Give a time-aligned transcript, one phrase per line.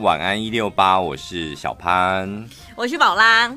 [0.00, 3.50] 晚安一六八，我是小潘，我是宝拉。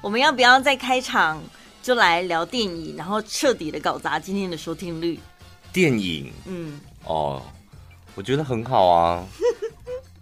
[0.00, 1.42] 我们要不要在开场
[1.82, 5.18] 就来聊电影，然后彻底的搞砸今天的收听率？
[5.72, 7.42] 电影，嗯，哦，
[8.14, 9.26] 我觉得很好啊。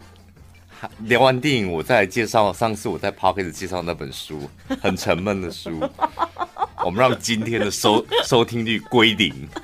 [1.05, 4.49] 聊完电影，我再来介绍上次我在 p o c k e t 介绍那本书，
[4.81, 5.81] 很沉闷的书。
[6.85, 9.49] 我们让今天的收收听率归零。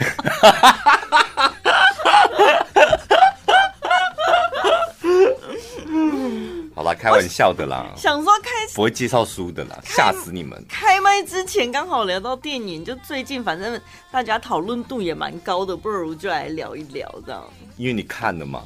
[6.74, 7.92] 好啦，开玩笑的啦。
[7.96, 10.60] 想说开始不会介绍书的啦，吓死你们！
[10.68, 17.44] 开麦之前刚好聊到电影，就最近反正大家讨论度也蛮高的，不如就来聊一聊这样。
[17.76, 18.64] 因为你看了嘛？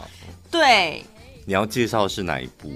[0.51, 1.05] 对。
[1.45, 2.73] 你要介绍的是哪一部？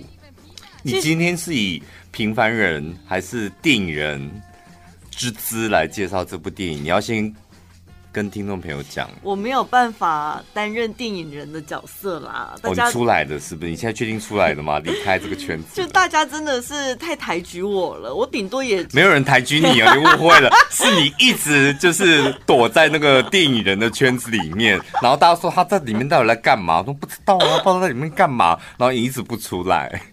[0.83, 4.43] 你今天是以平凡人还是电影人
[5.11, 6.85] 之姿来介绍这部电影？
[6.85, 7.35] 你要先。
[8.13, 12.55] 跟听众朋友讲，我没有办法担任电影人的角色啦。
[12.61, 13.71] 大家、哦、出来的是不是？
[13.71, 14.79] 你现在确定出来的吗？
[14.85, 18.15] 离开这个圈子，就大家真的是太抬举我了。
[18.15, 26.81] 我顶多也没有人抬举你啊，你误会了， 是你一直就是躲在那个电影人的圈子里面，然后大家说他在里面到底在干嘛？
[26.81, 30.03] 我说不知道啊，不知道在里面干嘛，然后你一直不出来。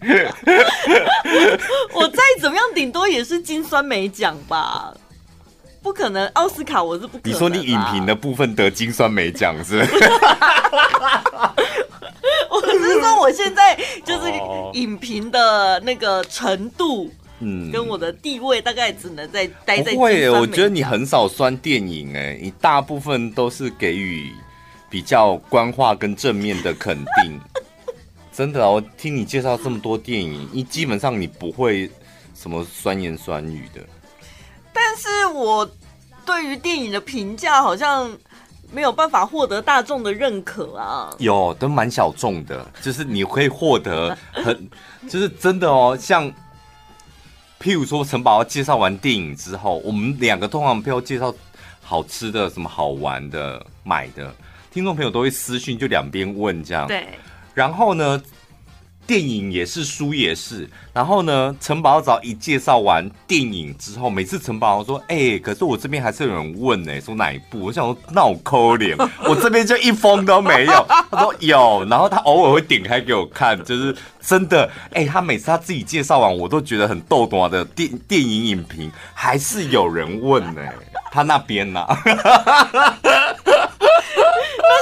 [1.92, 4.94] 我再怎么样，顶多也是金酸梅奖吧。
[5.82, 7.32] 不可能，奥斯卡我是不可能。
[7.32, 9.78] 你说你影评的部分得金酸梅奖是？
[12.50, 14.30] 我是说我现在就是
[14.74, 19.92] 影评的那个程度，嗯，跟我的地位大概只能在待在。
[19.92, 24.32] 不会，我觉得你很少酸电影，哎，你大部分都是给予
[24.90, 27.40] 比较官话跟正面的肯定。
[28.32, 31.90] 真的，我听你介绍这么多电影，你基本上你不会
[32.34, 33.80] 什么酸言酸语的。
[34.72, 35.68] 但是我
[36.24, 38.10] 对于电影的评价好像
[38.72, 41.14] 没有办法获得大众的认可啊。
[41.18, 44.70] 有，都蛮小众的，就是你可以获得很，
[45.08, 45.96] 就是真的哦。
[46.00, 46.30] 像
[47.60, 51.34] 譬如说，陈宝要介绍完电影之后，我们两个通常不要介绍
[51.82, 54.32] 好吃的、什么好玩的、买的，
[54.70, 56.86] 听众朋友都会私讯，就两边问这样。
[56.86, 57.06] 对，
[57.54, 58.22] 然后呢？
[59.10, 60.70] 电影也是，书也是。
[60.92, 74.70] 然后呢，陈宝早一介绍完电影之后，每次陈宝说：“哎、欸，可是我这边还是有人问呢、欸，说哪一部？”我想说：“那我抠脸， 我这边就一封都没有。”他说：“有。”然后他偶尔会点开给我看，就是真的。
[74.92, 80.72] 哎、欸，他每次他自己介绍完，我都觉得很逗懂的电电影影评，还是有人问呢、欸。
[81.10, 81.98] 他那边呢、啊？
[82.06, 82.12] 那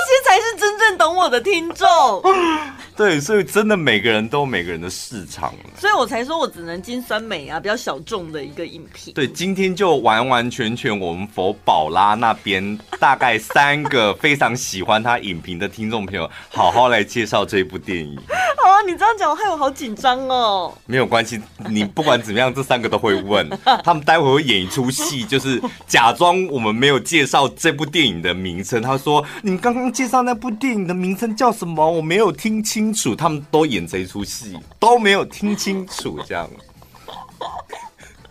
[0.05, 1.89] 些才是真正懂我的听众。
[2.99, 9.15] 对，所以真的每个人都有每个人的市场，所以我才说我只能金酸梅啊，比较小众的一个影评。
[9.15, 18.19] 对，今天就完完全全我们佛宝拉那边大概三个非常喜欢他影评的听众朋友，好好来介绍这部电影。
[18.61, 20.77] 好 啊，你这样讲害我好紧张哦。
[20.85, 23.49] 没有关系，你不管怎么样，这三个都会问，
[23.85, 28.83] 他们待会会演一出戏，就是假装我们没有介绍这部电影的名称。
[28.83, 31.89] 他说：“你刚刚介绍那部电影的名称叫什么？
[31.89, 36.49] 我没有听清。”清楚，他们都演这一出戏，都没有听清楚，这样。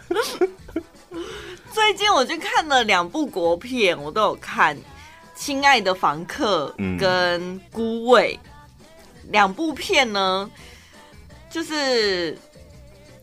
[1.71, 4.75] 最近我就看了两部国片，我都有看，
[5.35, 8.39] 《亲爱的房客》跟《孤味》
[9.31, 10.49] 两、嗯、部片呢，
[11.51, 12.37] 就是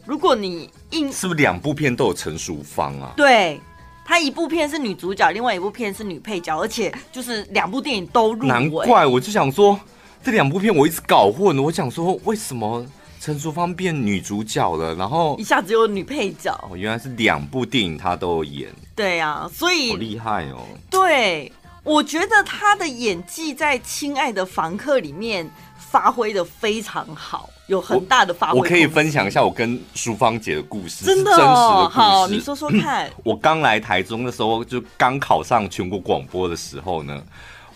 [0.06, 3.12] 如果你硬是不是两部片都有陈淑芳啊？
[3.16, 3.60] 对，
[4.04, 8.46] 她一部片是女主角，另外一部片是女配角，而且就是两部电影都入围。
[8.46, 9.78] 难怪我就想说。
[10.24, 12.82] 这两部片我一直搞混，我想说为什么
[13.20, 16.58] 陈淑芳变女主角了，然后一下子有女配角。
[16.70, 18.72] 哦，原来是两部电影她都有演。
[18.96, 20.64] 对啊，所以好厉害哦。
[20.88, 21.52] 对，
[21.82, 25.46] 我觉得她的演技在《亲爱的房客》里面
[25.76, 28.60] 发挥的非常好，有很大的发挥。
[28.60, 31.98] 我可以分享一下我跟淑芳姐的故事，真的真实的故事。
[31.98, 33.10] 好，你说说看。
[33.22, 37.22] 我刚来台中的时候，就刚考上全国广播的时候呢。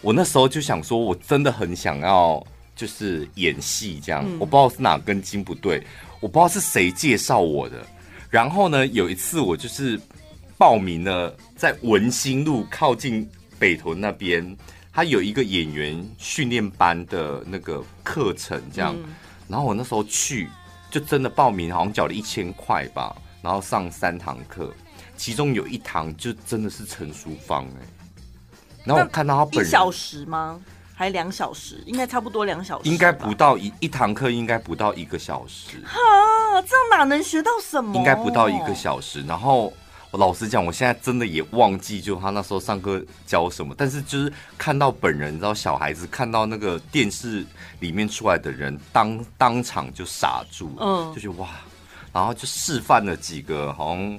[0.00, 2.44] 我那时候就想说，我真的很想要
[2.76, 5.82] 就是演戏这样，我不知道是哪根筋不对，
[6.20, 7.84] 我不知道是谁介绍我的。
[8.30, 9.98] 然后呢，有一次我就是
[10.56, 13.28] 报名了，在文心路靠近
[13.58, 14.56] 北屯那边，
[14.92, 18.94] 他有一个演员训练班的那个课程这样。
[19.48, 20.46] 然后我那时候去，
[20.90, 24.72] 就真的报名，好像缴了一千块吧，然后上三堂课，
[25.16, 27.97] 其中有一堂就真的是陈淑芳哎。
[28.88, 30.58] 然后我看到他本人，一小时吗？
[30.94, 31.80] 还是两小时？
[31.86, 32.88] 应该差不多两小时。
[32.88, 35.78] 应该不到一一堂课，应该不到一个小时。
[35.84, 35.98] 哈，
[36.62, 37.94] 这样哪能学到什么？
[37.94, 39.22] 应该不到一个小时。
[39.22, 39.72] 然后
[40.10, 43.72] 我老实讲，我现在真的也忘记，就他那时候上课教什么。
[43.78, 47.46] 但是就是看到本人，你知道，小孩子看到那个电视
[47.78, 51.48] 里面出来的人，当当场就傻住，嗯，就觉得哇，
[52.12, 54.18] 然后就示范了几个好像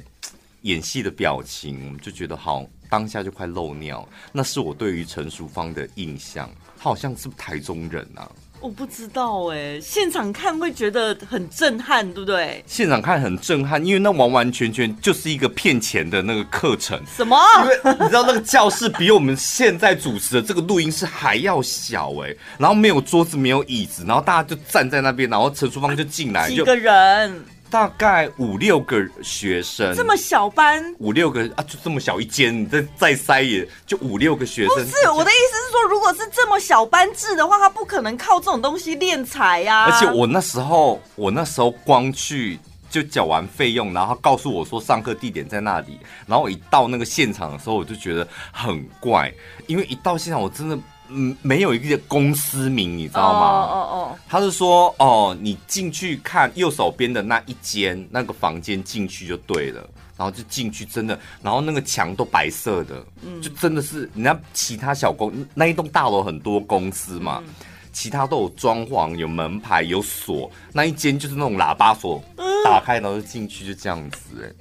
[0.61, 4.07] 演戏的表情，就觉得好，当下就快漏尿。
[4.31, 8.29] 那是我对于陈淑芳的印象，他好像是台中人啊？
[8.61, 12.61] 我不知道哎，现场看会觉得很震撼，对不对？
[12.67, 17.01] 现场看很震撼，因为那完完全全就是一个骗钱的那个课程。
[17.07, 17.37] 什么？
[17.63, 27.45] 因为你知道那个教室比我们现在主持的这个录音室还要小哎，然后没有桌子，没有椅子，然后大家就站在那边，然后陈淑芳就进来，几个人。
[27.69, 34.75] 大概五六个学生，这么小班，五六个啊，就这么小一间，你再再塞也就五六个学生。
[34.75, 39.85] 不是我的意思是说，如果是这么小班制的话，他不可能靠这种东西敛财呀。
[39.85, 49.31] 而且我那时候，我那时候光去就缴完费用，然后告诉我说上课地点在那里，然后我一到那个现场的时候，我就觉得很怪，
[49.67, 50.77] 因为一到现场我真的。
[51.09, 53.39] 嗯，没有一个公司名，你知道吗？
[53.39, 53.77] 哦哦
[54.13, 59.81] 哦，他是说，哦，你进去看右手边的那一间那个房间进去就对了，
[60.15, 67.53] 然后就进去，真的，然后那个墙都白色的，嗯，就真的是，人家其他小公那一栋大楼很多公司嘛，嗯、
[67.91, 72.23] 其他都有装潢、有门牌、有锁，那一间就是那种喇叭锁，
[72.63, 74.53] 打开然后就进去就这样子，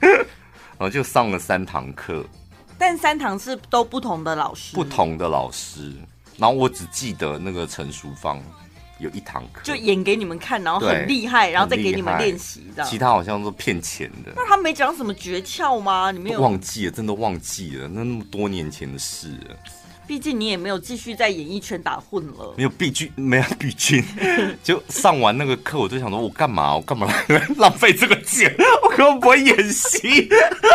[0.00, 0.08] 哎，
[0.78, 2.24] 然后就上了三堂课。
[2.78, 5.92] 但三堂是都不同的老师，不同的老师。
[6.36, 8.40] 然后我只记得那个陈淑芳
[9.00, 12.88] 有一堂课，就演给你们看，然后很厉害，然后再给你们练习，这样。
[12.88, 14.32] 其他好像都骗钱的。
[14.36, 16.12] 那他没讲什么诀窍吗？
[16.12, 16.92] 你没有忘记了？
[16.92, 17.88] 真的忘记了？
[17.88, 19.56] 那那么多年前的事了。
[20.08, 24.02] 毕竟你也没有继续在演艺圈打混了，没有毕竟没有毕竟，
[24.64, 26.74] 就上完那个课，我就想说，我干嘛？
[26.74, 28.52] 我干嘛来浪费这个钱？
[28.82, 30.26] 我根本不会演戏，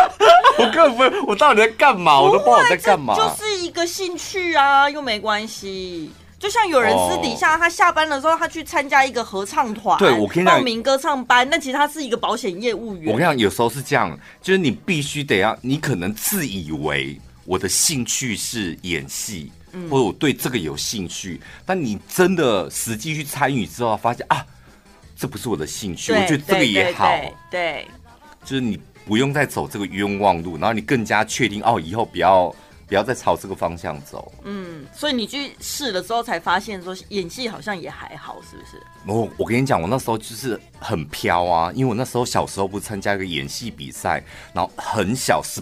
[0.56, 2.20] 我根本不会，我到底在干嘛？
[2.20, 3.16] 我都不知道我在干嘛。
[3.16, 6.12] 就是一个兴趣啊，又没关系。
[6.38, 13.12] 就像有人私底下，他下班的时候，他去参加一个合唱团，对，我跟你讲，报名歌唱班，那其实他是一个保险业务员。
[13.12, 17.18] 我跟你讲，有时候是这样，就是你必须得要，你可能自以为。
[17.44, 21.40] 我的兴趣是演戏，嗯、或者我对这个有兴趣。
[21.66, 24.44] 但你真的实际去参与之后，发现啊，
[25.16, 26.12] 这不是我的兴趣。
[26.12, 27.10] 我觉得这个也好，
[27.50, 27.86] 对，
[28.44, 32.54] 就是你不用再走这个冤枉路，然后你更加确定哦，以后不要
[32.86, 34.32] 不要再朝这个方向走。
[34.44, 38.82] 嗯，所以你去试了之后，才发现说演戏好像也还好，是不是？
[39.06, 44.22] 我我跟你讲，我那时候就是很飘啊，因为我那时候小时候不是参加一个演戏比赛，
[44.54, 45.60] 然后很小是。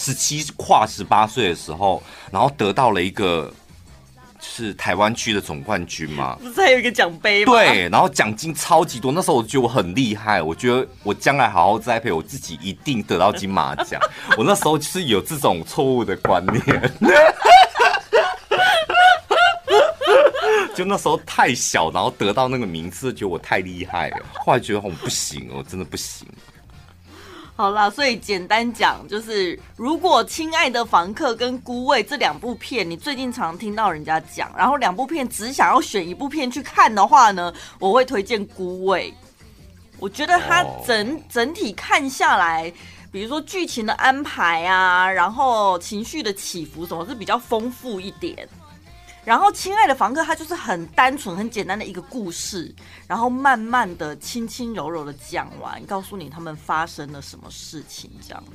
[0.00, 2.00] 十七跨十八岁的时候，
[2.30, 3.52] 然后得到了一个
[4.38, 7.52] 就是台湾区的总冠军嘛，不是还有一个奖杯吗？
[7.52, 9.10] 对，然后奖金超级多。
[9.10, 14.00] 那时候我觉得我很厉害，我觉得我将来好好栽培我自己，一定得到金马奖。
[14.38, 16.92] 我那时候就是有这种错误的观念，
[20.76, 24.18] 就那时候太小，然后得到那个名次，觉得我太厉害了。
[24.34, 26.24] 后来觉得我不行，我真的不行。
[27.58, 39.12] 好啦，所以简单讲就是，如果《亲爱的房客》跟《孤味》这两部片，你最近常听到人家讲，然后两部片只想要选一部片去看的话呢，我会推荐《孤味》。
[39.98, 41.20] 我觉得它整、oh.
[41.28, 42.72] 整体看下来，
[43.10, 48.48] 比如说剧情的安排啊，然后情绪的起伏什么，是比较丰富一点。
[49.28, 52.74] 然后，亲爱的房客，他就是很单纯、很简单的一个故事，
[53.06, 58.52] 然后慢慢的、轻轻柔柔的讲完，告诉你他们发生了什么事情，这样子。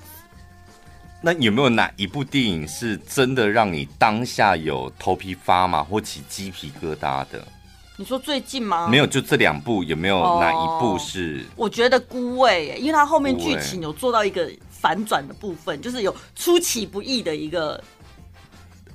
[1.21, 7.47] 那有没有哪一部电影是真的让你当下有头皮发麻或起鸡皮疙瘩的？
[7.95, 8.87] 你说最近吗？
[8.87, 11.45] 没有，就这两部，有没有哪一部是？
[11.49, 17.79] 哦、我觉得《孤味》，因为它后面剧情有做到一个反转的部分，就是有出其不意的一个。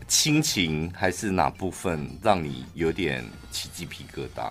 [0.08, 4.50] 亲情还是哪部分让你有点起鸡皮疙瘩？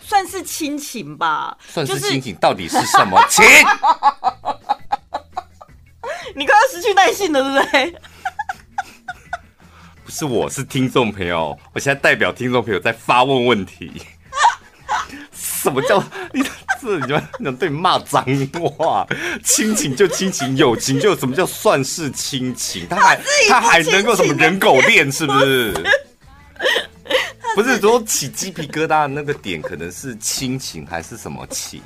[0.00, 3.44] 算是亲情吧，算是亲情，到底是什么情？
[6.34, 7.94] 你快要失去耐性了，对不对？
[10.02, 14.02] 不是，我是听众朋友，我现在代表听众朋友在发问问题。
[15.62, 16.02] 什么叫
[16.32, 16.42] 你？
[16.80, 18.24] 这你们你们对你骂脏
[18.76, 19.06] 话？
[19.44, 22.86] 亲情就亲情，友情就什么叫算是亲情？
[22.88, 25.12] 他还他还能够什么人狗恋？
[25.12, 25.74] 是不是？
[27.54, 31.82] 不是说起鸡皮疙瘩的那个点，可能是亲情还是什么情？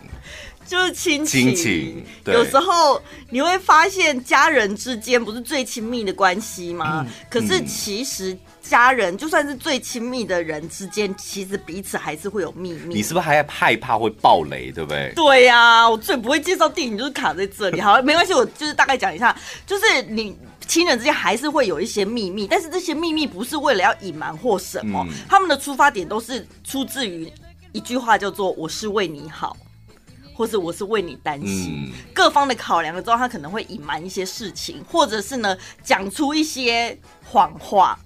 [0.66, 2.04] 就是亲情，亲情。
[2.26, 7.04] 有时候你会发现，家人之间不是最亲密的关系吗？
[7.06, 12.94] 嗯、可是其实家人就算是最亲密的人之间，其实彼此还是会有秘密。
[12.94, 15.12] 你是不是还害怕会爆雷，对不对？
[15.14, 17.80] 对呀、啊，我最不会介绍电影就是卡在这里。
[17.82, 27.30] 好，没关系，我就是大概讲一下，就是你亲人之间还是会有一些秘密，但是这些秘密不是为了要隐瞒或什么，嗯、他们的出发点都是出自于
[27.72, 29.56] 一句话，叫做“我是为你好”。
[30.34, 37.98] 或者我是为你担心，嗯、各方的考量了之后，他可能会隐瞒一些事情，或者是呢讲出一些谎话，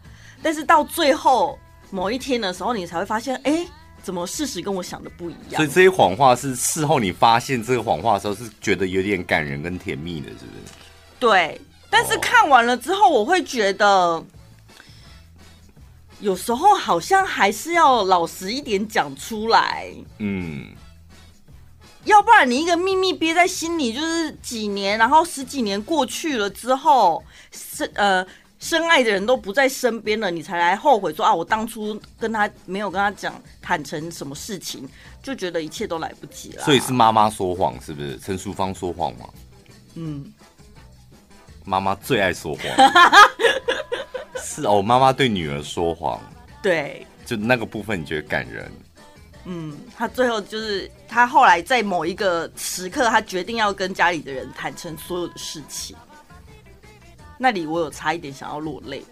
[0.43, 1.59] 但是到最后
[1.91, 3.69] 某一天的时候，你才会发现，哎、欸，
[4.03, 5.57] 怎么事实跟我想的不一样？
[5.57, 10.75] 所以这些谎话是事后你发现这个谎话的时候，是觉得有点感人跟甜蜜的，是不是？
[11.19, 14.23] 对，但是看完了之后，我会觉得
[16.21, 20.67] 有时候好像还是要老实一点讲出来，嗯。
[22.05, 28.27] 要不然你一个秘密憋在心里，就是几年，然后十几年过去了之后，深呃
[28.59, 34.89] 深爱的人都不在身边了，你才来后悔说啊，我当初跟他没有跟他讲坦诚什么事情，
[35.23, 36.65] 就觉得一切都来不及了。
[36.65, 38.19] 所以是妈妈说谎，是不是？
[38.19, 39.29] 陈淑芳说谎吗？
[39.95, 40.33] 嗯，
[41.65, 42.65] 妈妈最爱说谎。
[44.43, 46.21] 是哦，妈妈对女儿说谎。
[46.63, 48.73] 对，就那个部分你觉得感人？
[49.51, 55.97] 嗯，他最后就是他后来在某一个时刻，他决定要跟家里的人坦诚所有的事情。
[57.39, 59.03] 那里我有差一点想要落泪。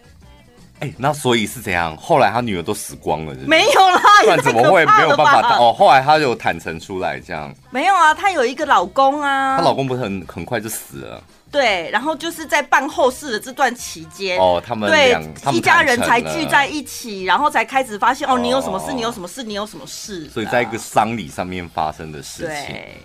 [0.80, 1.96] 哎、欸，那所以是怎样？
[1.96, 3.46] 后来他女儿都死光了是是？
[3.46, 5.56] 没有啦，不然怎么会没有办法？
[5.56, 7.50] 哦，后来他就坦诚出来这样。
[7.70, 9.56] 没有啊，她有一个老公啊。
[9.56, 11.24] 她老公不是很很快就死了。
[11.56, 15.18] 对，然后就是在办后事的这段期间，哦，他们对
[15.54, 18.92] 一家人才聚在一起，然后才开始发现，哦，你有什么事？
[18.92, 19.42] 你有什么事？
[19.42, 20.28] 你有什么事？
[20.28, 22.74] 所以在一个丧礼上面发生的事情。
[22.74, 23.02] 对。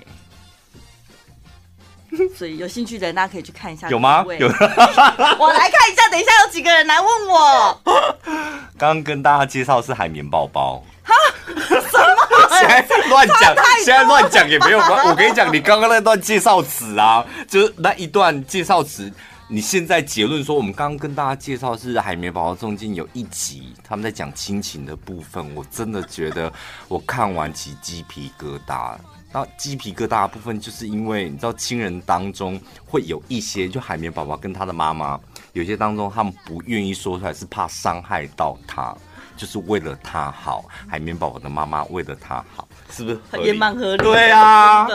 [2.36, 3.90] 所以有兴趣的人，大家可以去看一下。
[3.90, 4.26] 有吗？
[4.38, 4.48] 有。
[5.40, 7.82] 我来看一下，等一下有几个人来问我。
[8.78, 10.84] 刚刚跟大家介绍是海绵宝宝。
[11.04, 11.14] 哈？
[11.48, 12.21] 什么？
[12.68, 15.08] 现在乱讲，现在乱讲也没有关。
[15.08, 19.12] 我跟你讲，你刚刚那段介绍词啊， 就是那一段介绍词，
[19.48, 26.52] 你现在结论说，我们刚刚跟大家介绍是海绵宝宝中间有一集他们在讲亲情的部分，我真的觉得
[26.88, 28.96] 我看完起鸡皮疙瘩。
[29.34, 35.18] 那鸡皮疙瘩的部分，就是因为你知道，亲人当中会有一些，就海绵宝宝跟他的妈妈，
[35.54, 38.94] 有些当中他们不愿意说出来，是怕伤害到他，
[39.42, 40.64] 就是为了他好。
[40.88, 44.04] 海绵宝宝的妈妈为了他好，是不是也蛮合理？
[44.04, 44.88] 对啊，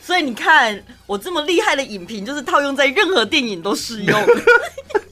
[0.00, 4.18] 所以你看，我这么厉害的影评，就是套用在任何电影都适用。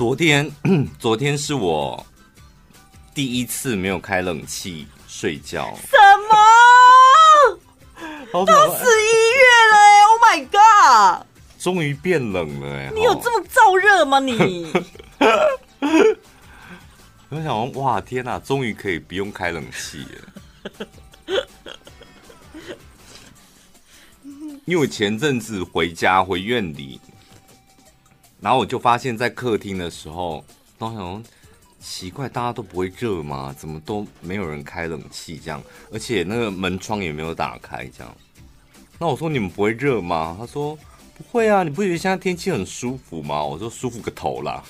[0.00, 0.50] 昨天，
[0.98, 2.06] 昨天是我
[3.12, 5.76] 第一次没有开冷气睡觉。
[5.82, 5.94] 什
[6.26, 6.34] 么？
[8.32, 10.40] 都十一月了哎！Oh my
[11.20, 11.26] god！
[11.58, 12.90] 终于变冷了哎！
[12.94, 14.72] 你有这么燥热吗你？
[17.28, 20.88] 我想说，哇天哪，终于可以不用开冷气了。
[24.64, 26.98] 因为我前阵子回家回院里。
[28.40, 30.44] 然后我就发现，在客厅的时候，
[30.78, 31.22] 都想
[31.78, 33.54] 奇怪，大家都不会热吗？
[33.58, 35.62] 怎么都没有人开冷气这样？
[35.92, 38.16] 而且那个门窗也没有打开这样。
[38.98, 40.36] 那我说你们不会热吗？
[40.38, 40.76] 他说
[41.16, 43.42] 不会啊，你不觉得现在天气很舒服吗？
[43.42, 44.62] 我说舒服个头啦！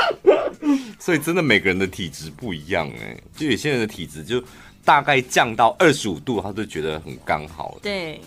[0.98, 4.42] 所以真的每个人的体质不一样哎、就有些人的体质就
[4.84, 7.78] 大概降到二十五度，他就觉得很刚好。
[7.82, 8.20] 对。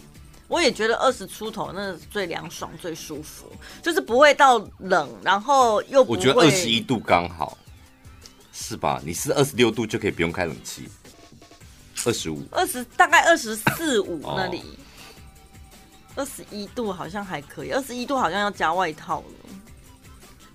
[0.51, 3.49] 我也觉得二十出头那最凉爽、最舒服，
[3.81, 6.11] 就是不会到冷，然后又不。
[6.11, 7.57] 我觉得二十一度刚好，
[8.51, 9.01] 是吧？
[9.05, 10.89] 你是二十六度就可以不用开冷气，
[12.03, 14.77] 二十五、二十大概二十四五那里，
[16.15, 19.49] 二十一度好像还可以，二十一度好像要加外套了。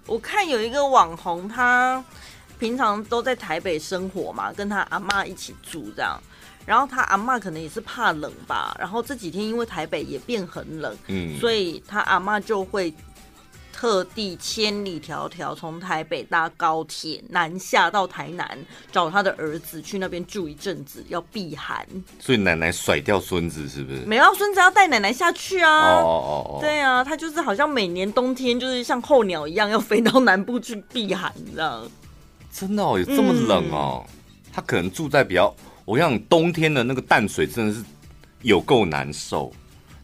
[0.07, 2.05] 我看有一个网红，他
[2.59, 6.23] 平常都在台北生活嘛，跟他阿妈一起住这样。
[6.66, 12.92] 然后他阿妈可能也是怕冷吧，然后这几天因为台北也变很冷，嗯，所以他阿妈就会
[13.73, 18.58] 特地千里迢迢从台北搭高铁南下到台南
[18.90, 21.87] 找他的儿子去那边住一阵子，要避寒。
[22.18, 24.00] 所以奶奶甩掉孙子是不是？
[24.06, 26.00] 没有，孙子要带奶奶下去啊！
[26.00, 31.82] 哦哦哦，对啊，他就是好像每年冬天就是像候鸟一样要飞到南部去避寒，你知道。
[32.50, 34.02] 真的哦，有这么冷哦？
[34.08, 34.11] 嗯、
[34.54, 35.54] 他可能住在比较，
[35.87, 37.83] 我讲冬天的那个淡水真的是
[38.43, 39.50] 有够难受，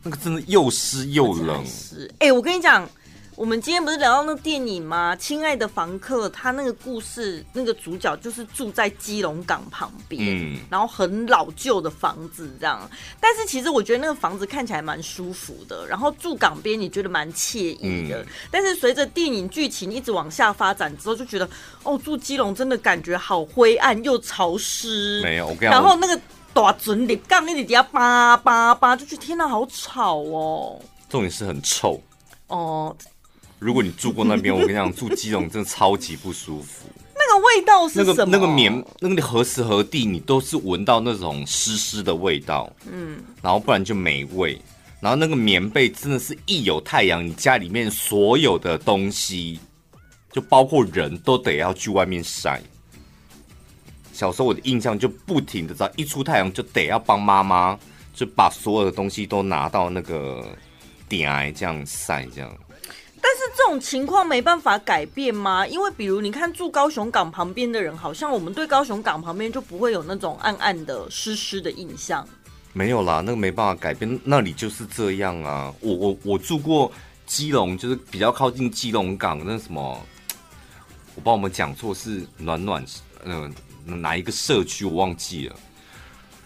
[0.03, 1.63] 那个真的又湿又冷。
[1.67, 2.89] 是，哎、我跟你讲。
[3.35, 5.17] 我们今天不是聊到那个电影吗？
[5.17, 12.89] 亲爱的房客，他那个故事，那个主角就是住在基隆港旁边，嗯，然后很老旧的房子这样。
[13.19, 18.23] 但是其实我觉得那个房子看起来蛮舒服的，然后住港边你觉得蛮惬意的。
[18.23, 21.49] 嗯、但是随着电影剧情一直往下发展之后，就觉得
[21.85, 25.23] 哦，住基隆真的感觉好灰暗又潮湿。
[25.23, 26.21] 没有，我跟你，然后那个
[26.53, 30.79] 大准里杠那里底下叭叭叭，就觉得天哪，好吵哦。
[31.09, 31.99] 重点是很臭
[32.49, 32.95] 哦。
[33.63, 36.89] 如果你住过那边，我跟你讲，住基隆真的超级不舒服。
[37.15, 38.33] 那个味道是什么？
[38.33, 42.69] 那个棉，那个何时何地，你都是闻到那种湿湿的味道。
[42.91, 44.61] 嗯，然后不然就没味。
[45.01, 49.61] 然后那个棉被真的是一有太阳，你家里面所有的东西，
[50.33, 52.61] 就包括人都得要去外面晒。
[54.13, 57.79] 小时候我的印象就不停的，只要一出太阳就得要帮妈妈
[58.13, 60.45] 就把所有的东西都拿到那个
[61.09, 62.53] 顶来这样晒，这样。
[63.23, 65.65] 但是这种情况没办法改变吗？
[65.67, 72.27] 因为比如你看住高雄港旁边的人，好像我们对高雄港旁边就不会有那种暗暗的湿湿的印象。
[72.73, 75.73] 没有啦，那个没办法改变，那里就是这样啊。
[75.81, 76.91] 我我我住过
[77.25, 80.05] 基隆，就是比较靠近基隆港那什么，
[81.15, 82.85] 我帮我们讲错是暖暖，
[83.25, 85.57] 嗯、哪一个社区我忘记了。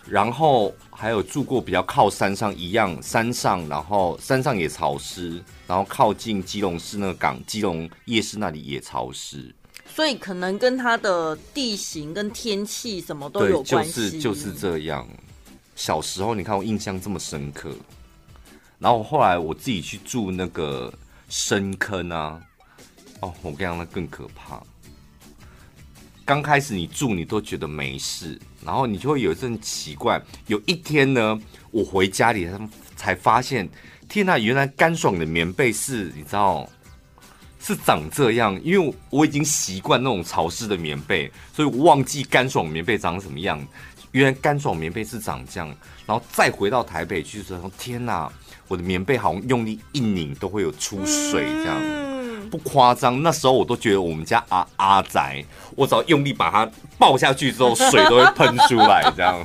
[0.09, 9.53] 然后还有住过比较靠山上一样，山上然后山上也潮湿，然后靠近基隆市那个港，基隆夜市那里也潮湿，
[9.93, 13.93] 所以可能跟它的地形跟天气什么都有关系。
[13.93, 15.07] 就是就是这样。
[15.75, 17.75] 小时候你看我印象这么深刻，
[18.79, 20.93] 然后后来我自己去住那个
[21.29, 22.41] 深坑啊，
[23.21, 24.63] 哦，我跟你讲那更可怕。
[26.27, 30.21] 刚开始你住你都觉得没事，然后你就会有一阵奇怪。
[30.49, 31.41] 有一天呢，
[31.71, 32.49] 我回家里
[32.97, 33.69] 才发现，
[34.09, 36.69] 天呐，原来干爽的棉被是，你知道，
[37.61, 38.61] 是长这样。
[38.65, 43.65] 因为我已经习惯那种潮湿的棉被，所以我忘记干爽棉被长什么样。
[44.11, 45.69] 原来干爽棉被是长这样。
[46.07, 48.29] 然后再回到台北去的时候，天呐，
[48.67, 52.16] 我的棉被好像用力一拧都会有出水这样。
[52.57, 55.45] 嗯不夸张，那时候我都觉得我们家阿阿宅，
[55.75, 59.45] 我只要用力把它抱下去之后，水都会喷出来，这样。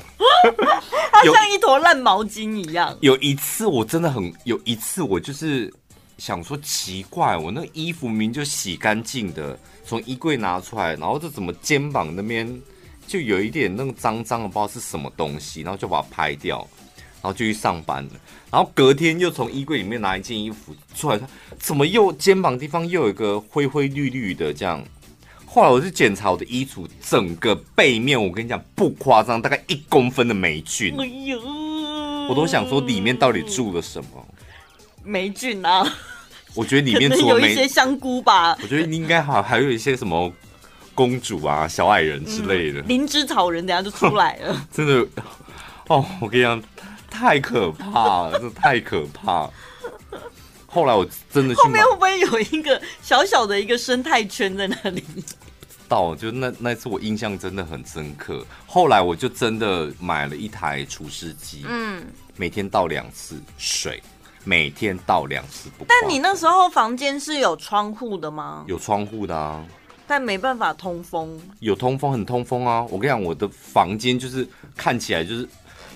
[1.12, 2.98] 它像一坨烂毛巾一样。
[3.02, 5.72] 有一次我真的很，有一次我就是
[6.18, 12.48] 想说奇怪，我那个衣服明明就洗干净的，从衣柜拿出来，然后这怎么肩膀那边
[13.06, 16.66] 就有一点那个脏脏的，不知道是什么东西，然后就把它拍掉。
[17.22, 18.10] 然后就去上班了，
[18.50, 21.20] 然后隔天又从衣柜里面拿一件衣服出来，
[21.60, 24.84] 怎么又肩膀地方又有一个灰灰绿绿的这样？
[25.46, 30.96] 后来我就检查我的衣橱，整个背面我跟你讲不夸张，大概一公分的霉菌。
[31.00, 31.40] 哎呦，
[32.30, 34.26] 我都想说里面到底住了什么？
[35.04, 35.86] 霉菌啊？
[36.56, 38.58] 我觉得里面有一些香菇吧。
[38.64, 40.32] 我觉得应该还还有一些什么
[40.96, 42.82] 公主啊、小矮人之类的。
[42.82, 44.64] 灵芝草人等下就出来了。
[44.74, 45.06] 真的
[45.88, 46.62] 哦，我跟你讲。
[47.12, 49.48] 太可怕了， 这太可怕。
[50.66, 55.04] 后来我真的去，后面会不会有一个小小的一个生态圈在那里？
[55.90, 58.46] 到就那那次我印象真的很深刻。
[58.66, 62.02] 后来我就真的买了一台除湿机，嗯，
[62.38, 64.02] 每天倒两次水，
[64.46, 65.84] 每天倒两次不。
[65.90, 68.64] 但你那时候房间是有窗户的吗？
[68.68, 69.62] 有窗户的啊，
[70.08, 71.38] 但没办法通风。
[71.60, 72.82] 有通风，很通风啊！
[72.90, 74.48] 我跟你讲，我的房间就是
[74.78, 75.46] 看起来就是。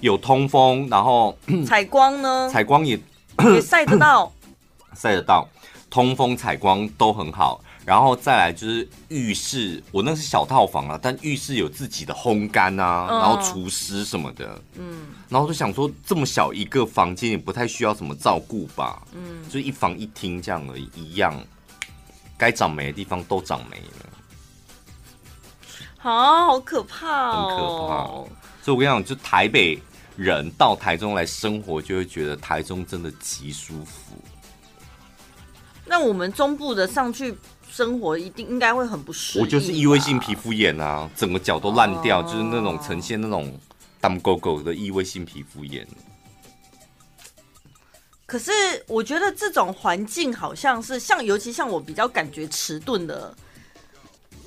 [0.02, 2.50] 有通风，然后采光呢？
[2.50, 3.00] 采光也
[3.44, 4.32] 也晒得到，
[4.96, 5.48] 晒得到，
[5.90, 7.62] 通风采光都很好。
[7.86, 21.40] 然后再来就是浴室，我那是小套房啊，但浴室有自己的烘干啊，嗯、然后除湿什么的，嗯，然后就想说这么小一个房间也不太需要什么照顾吧，嗯，就一房一厅这样而已，一样，
[22.36, 24.06] 该长霉的地方都长霉了，
[26.10, 27.96] 啊，好可怕哦，很可怕。
[28.66, 29.80] 所以我跟你讲，就台北
[30.18, 34.18] 人到台中来生活，就会觉得台中真的极舒服。
[35.86, 37.38] 那我们中部的上去
[37.70, 39.46] 生活，一定应该会很不适应。
[39.46, 43.56] 我就是异位性皮肤炎啊，整个脚都烂掉，就是那种呈现那种
[44.02, 45.88] 当狗狗的异位性皮肤炎。
[48.26, 48.52] 可是
[48.88, 53.32] 我觉得这种环境好像是像，尤其像我比较感觉迟钝的。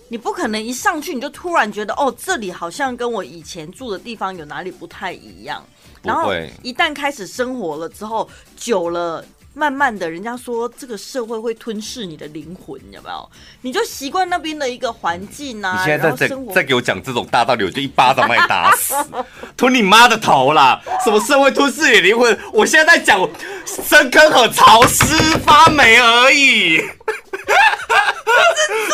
[0.09, 5.65] 你不可能一上去你就突然觉得哦，这里好像跟我以前住的地方有哪里不太一样。
[6.03, 13.31] 然后一旦开始生活了之后，久了慢慢的，人家说这个社会会吞噬你的灵魂，有没有？
[13.61, 15.77] 你就习惯那边的一个环境啊。
[15.77, 18.95] 你现在在在在给我讲这种大道理，我就一巴掌把你打死，
[19.57, 20.81] 吞你妈的头啦！
[21.05, 22.39] 什么社会吞噬你灵魂？
[22.53, 23.29] 我现在在讲
[23.67, 26.81] 深坑很潮湿发霉而已。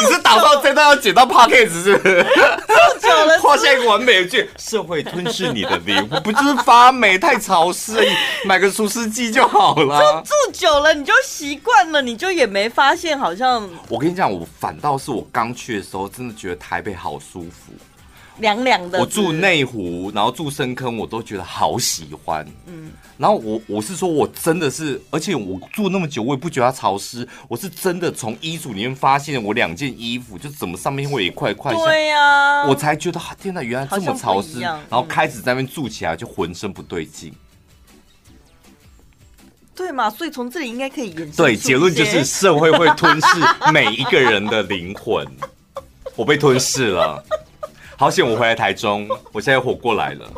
[0.01, 2.23] 你是打算真的要剪到 podcast 是不是？
[2.23, 4.49] 住久了，画下一个完美的句。
[4.59, 8.09] 社会吞噬你的灵魂，不就是发霉太潮湿而已？
[8.45, 10.23] 买个除湿机就好了。
[10.23, 13.69] 住久了你就习惯了，你就也没发现好像。
[13.89, 17.73] 我跟你讲，我反倒是我刚去的时候，真的觉得台北好舒服。
[18.39, 22.47] 凉凉的，我住内湖，然后住深坑，我都觉得好喜欢。
[22.67, 27.27] 嗯，然后我我是说，我真的是，而且我住那么久，我也不觉得它潮湿。
[27.49, 31.73] 我是真的从衣橱里面发现，我两件衣服就怎么上面会有一块块。
[31.75, 34.59] 对呀、啊，我才觉得天哪，原来这么潮湿。
[34.61, 37.33] 然后开始在那边住起来，就浑身不对劲。
[39.77, 40.11] 对嘛？
[40.11, 41.33] 所以从这里应该可以延伸。
[41.33, 45.27] 对，结论就是社会会吞噬每一个人的灵魂。
[46.17, 47.25] 我被吞噬了。
[47.97, 50.33] 好险我回来台中，我现在活过来了。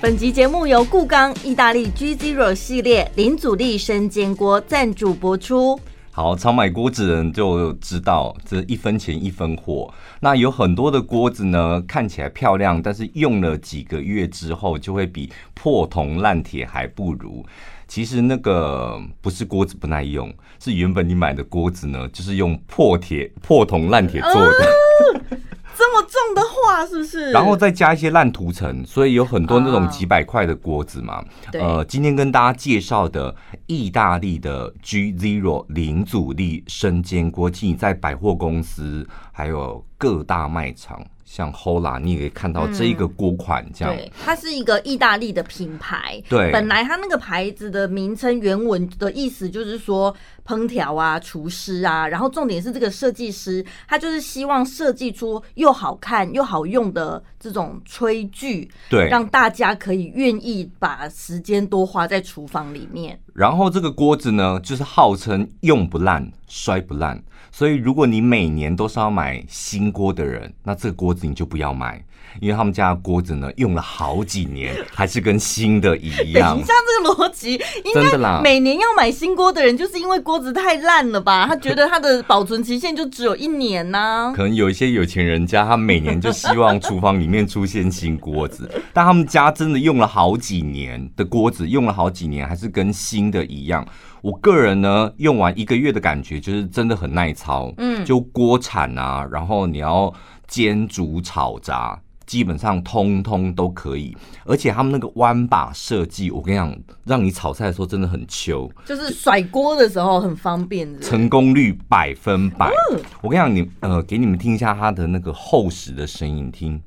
[0.00, 5.78] 本集节目由固冈意大利 G Zero 系列零阻力生煎锅赞助播出。
[6.10, 9.94] 好，常买锅子人就知道，这一分钱一分货。
[10.20, 17.46] 那有很多的锅子呢，看起来漂亮，但是用了几个月之后，就会比破铜烂铁还不如。
[17.92, 24.40] 其实那个不是锅子不耐用，是原本你买的锅子呢，就是用破铁、破铜烂铁做的。
[24.40, 25.38] 呃
[25.74, 27.32] 这么重的话是不是？
[27.32, 31.22] 然后再加一些烂涂层，所以有很多那种几百块的锅子嘛。
[31.52, 33.34] 呃，今天跟大家介绍的
[33.66, 41.04] 意大利的 G Zero 零阻力生煎锅，其实你在百货公司还有各大卖场。
[41.34, 43.94] 像 Hola，你也可以看到这一个锅款这样。
[43.94, 46.22] 嗯、对，它是一个意大利的品牌。
[46.28, 50.14] 对，本来它那个牌子的名称原文的意思就是说
[50.46, 63.18] 烹调啊、厨师啊，然后重点是这个设计师，他就是希望设计出又好看又好用的这种炊具，对，让大家可以愿意把时间多花在厨房里面。
[63.32, 67.18] 然后这个锅子呢，就是号称用不烂、摔不烂。
[67.50, 72.02] 所以，如果你每年都是要买新锅的人，那这个锅子你就不要买，
[72.40, 76.56] 因为他们家的锅子呢，用了好几年，还是跟新的一样。
[76.56, 77.60] 你像这个逻辑，
[77.92, 78.40] 真的啦。
[78.42, 81.46] 每年要买新锅的人，就是因为锅子太烂了吧？
[81.46, 84.32] 他觉得他的保存期限就只有一年呢、啊。
[84.32, 93.86] 可能有一些有钱人家，他每年就希望厨房里面出现新锅子，但他们家真的用了好几年的锅子，用了好几年还是跟新的一样。
[94.22, 100.14] 我个人呢，用完一个月的感觉就是真的很耐操，嗯，就锅铲啊，然后你要
[100.46, 104.16] 煎、煮、炒、炸，基本上通通都可以。
[104.44, 106.72] 而且他们那个弯把设计，我跟你讲，
[107.04, 111.10] 让你炒菜的时候真的很秋，就是甩锅的时候很方便是是？
[111.10, 112.70] 成功率百分百。
[112.92, 116.80] 嗯、我跟你讲，你呃，给你们听一下它的那个厚实的声音，听。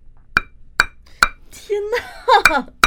[1.51, 1.77] 天
[2.51, 2.84] 哪！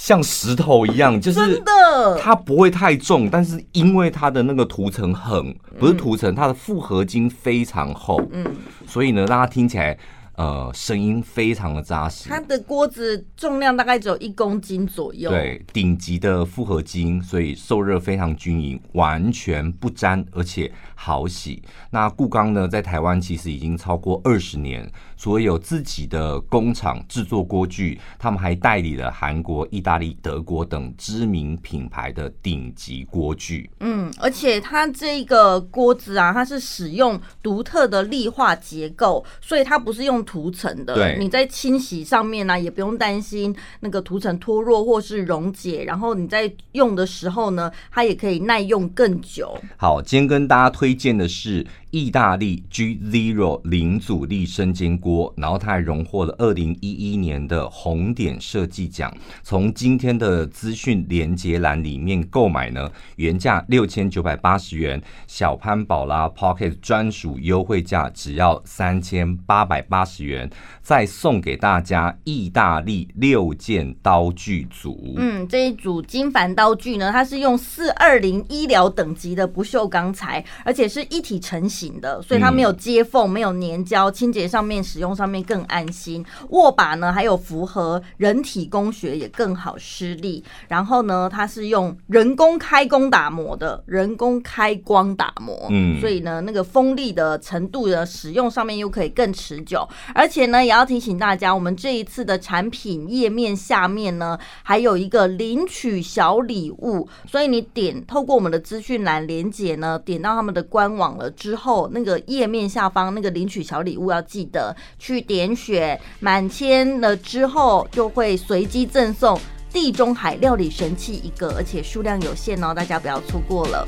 [0.00, 8.46] 像石头一样，就是真的它不会太重，但是因为它的那个涂层很，不是涂层，它的复合金非常厚，嗯，
[8.86, 9.98] 所以呢，让它听起来。
[10.38, 12.28] 呃，声音非常的扎实。
[12.28, 15.30] 它的锅子重量大概只有一公斤左右。
[15.30, 21.60] 对，顶级的复合金，所以受热非常均匀，完全不粘，而且好洗。
[21.90, 33.68] 那固冈呢，在台湾其实已经超过二十年，所以有自己的工厂制作锅具，他们还代理了韩国、意大利、德国等知名品牌的顶级锅具。
[33.80, 40.24] 嗯，而且它这个锅子啊，它是使用独特的立化结构，所以它不是用。
[40.28, 45.84] 涂层的，你在清洗上面呢、啊，也不用担心那个涂层脱落或是溶解。
[45.84, 49.58] 然后你在用的时候呢，它也可以耐用更久。
[49.78, 51.66] 好，今天跟大家推荐的是。
[51.90, 59.10] 意大利 G Zero 零阻力生煎锅，然后它还荣获了二零一一年的红点设计奖。
[59.42, 70.50] 从今天的资讯连接栏里面购买呢，原价六千九百八十元，小潘宝拉 Pocket 专属优惠价只要三千八百八十元，
[70.82, 75.14] 再送给大家意大利六件刀具组。
[75.16, 81.77] 嗯，这一组金凡刀具呢，它是用四二零医疗等级的不锈钢材，而且是一体成型。
[81.78, 86.24] 型的，所以它没有接缝，没有粘胶，清洁上面、使用上面更安心。
[86.50, 90.42] 握把呢，还有符合人体工学，也更好施力。
[90.68, 99.86] 然后呢，它是用人工开工打磨的，人工开光打磨，嗯，所以呢，那个锋利的程度的，使用上面又可以更持久。
[100.14, 119.38] 而且呢，也要提醒大家，我们这一次的产品页面下面呢，还有一个领取小礼物，所以你点透过我们的资讯栏连接呢，点到他们的官网了之后，那个页面下方那个领取小礼物要记得去点选，满千了之后就会随机赠送
[119.72, 123.86] 地中海料理神器一个，而且数量有限哦，大家不要错过了。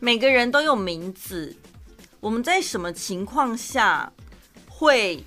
[0.00, 1.54] 每个人都有名字，
[2.20, 4.10] 我们在什么情况下
[4.68, 5.22] 会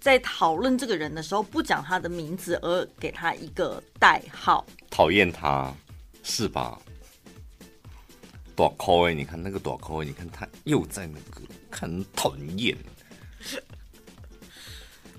[0.00, 4.64] 在讨论这个人的时候不讲他的名字，而给他一个代号？
[4.90, 5.72] 讨厌他
[6.24, 6.80] 是吧？
[8.56, 12.76] 短裤哎，你看那个短裤哎，你看他又在那个，很讨厌。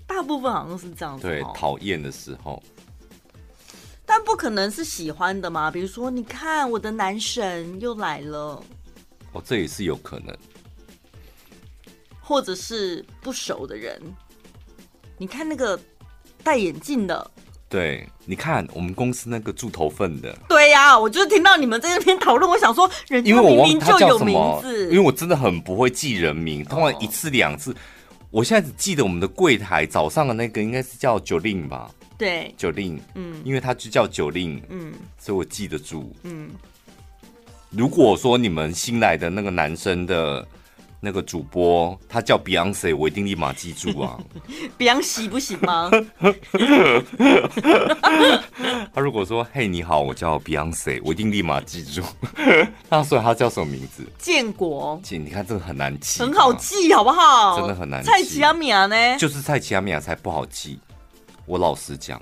[0.07, 2.61] 大部分好像是这样子，对，讨厌的时候，
[4.05, 5.69] 但不可能是喜欢的嘛？
[5.69, 8.63] 比如说，你看我的男神又来了，
[9.33, 10.35] 哦，这也是有可能，
[12.21, 14.01] 或者是不熟的人，
[15.17, 15.77] 你看那个
[16.43, 17.31] 戴眼镜的，
[17.67, 27.71] 对，你看我们公司那个住头份的，对呀、啊，我就是听到你们在那边讨论，我想说，人家明明就有名字，因为我真的很不会记人名，通常一次两次。
[27.71, 27.75] 哦
[28.31, 31.89] 我现在只记得我们的柜台早上的那个应该是叫九令吧？
[32.17, 36.49] 对，九令，嗯，因为他就叫九令，嗯，所以我记得住，嗯。
[37.69, 40.45] 如果说你们新来的那个男生的。
[41.05, 44.17] 那个主播他叫 Beyonce，我一定立马记住啊。
[44.79, 45.91] Beyonce 不行吗？
[48.91, 52.01] 他如果说：“嘿，你好，我叫 Beyonce，我一定立马记住。
[52.89, 54.03] ”那所以他叫什么名字？
[54.17, 54.99] 建国。
[55.03, 57.59] 姐，你看这个很难记，很好记，好不好？
[57.59, 58.09] 真的很难记。
[58.09, 58.95] 蔡奇亚米亚呢？
[59.19, 60.79] 就是蔡奇亚米亚才不好记。
[61.45, 62.19] 我老实讲，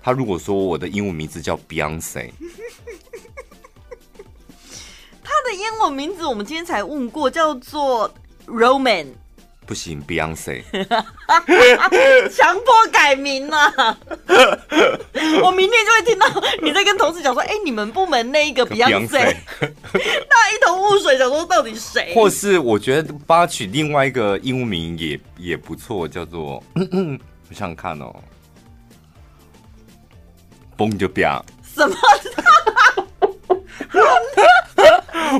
[0.00, 2.30] 他如果说我的英文名字叫 Beyonce。
[5.44, 8.12] 的英文名字我们今天才问过，叫做
[8.46, 9.06] Roman。
[9.66, 10.62] 不行，Beyonce。
[12.30, 13.98] 强迫改名了。
[15.42, 16.26] 我明天就会听到
[16.62, 19.10] 你在跟同事讲说：“哎、欸，你们部门那一个 Beyonce，
[19.60, 26.62] 那一头雾水，想说到底谁？”或是我觉得帮他取另外一个英文名也也不错，叫做……
[26.76, 28.14] 嗯嗯，我想想看哦
[30.78, 31.42] ，Bon Jovi。
[31.74, 31.96] 什么？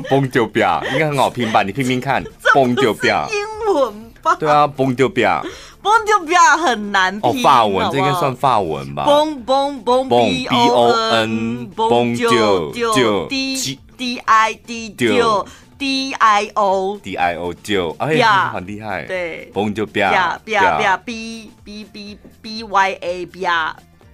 [0.09, 1.63] 蹦丢表应该很好拼吧？
[1.63, 4.35] 你拼拼看，蹦丢表英文吧？
[4.35, 5.41] 对啊，蹦丢比亚，
[5.81, 7.29] 蹦丢表很难拼。
[7.29, 9.05] 哦，法文，这应该算法文吧？
[9.05, 15.45] 蹦蹦蹦 B O N，蹦丢丢 D D I D 丢
[15.77, 19.03] D I O D I O 丢，哎呀，很厉害。
[19.03, 23.41] 对，蹦丢比亚比亚比亚 B B B B Y A 比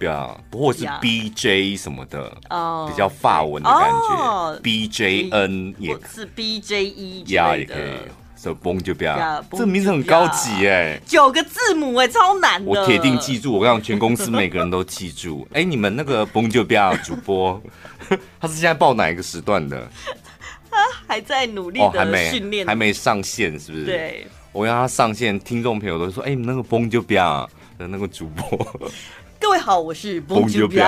[0.00, 4.16] 对啊，不或是 B J 什么的，oh, 比较法文的感觉。
[4.16, 7.92] Oh, B J N 也是 B J E 呀，也可以。
[8.36, 12.70] 所以 Bon Jovi，这名字很高级哎，九个字母哎，超难的。
[12.70, 15.48] 我铁定记住，我让全公司每个人都记住。
[15.54, 17.58] 哎，你们那个 Bon Jovi 主播，
[18.38, 19.88] 他是现在报哪一个时段的？
[20.70, 20.76] 他
[21.08, 23.86] 还在努力的训练，还没上线是不是？
[23.86, 28.90] 对，我让他上线，听众朋友都说，哎，你那个 Bon Jovi 的那个主播。
[29.40, 30.82] 各位好，我是 Bon Jovi。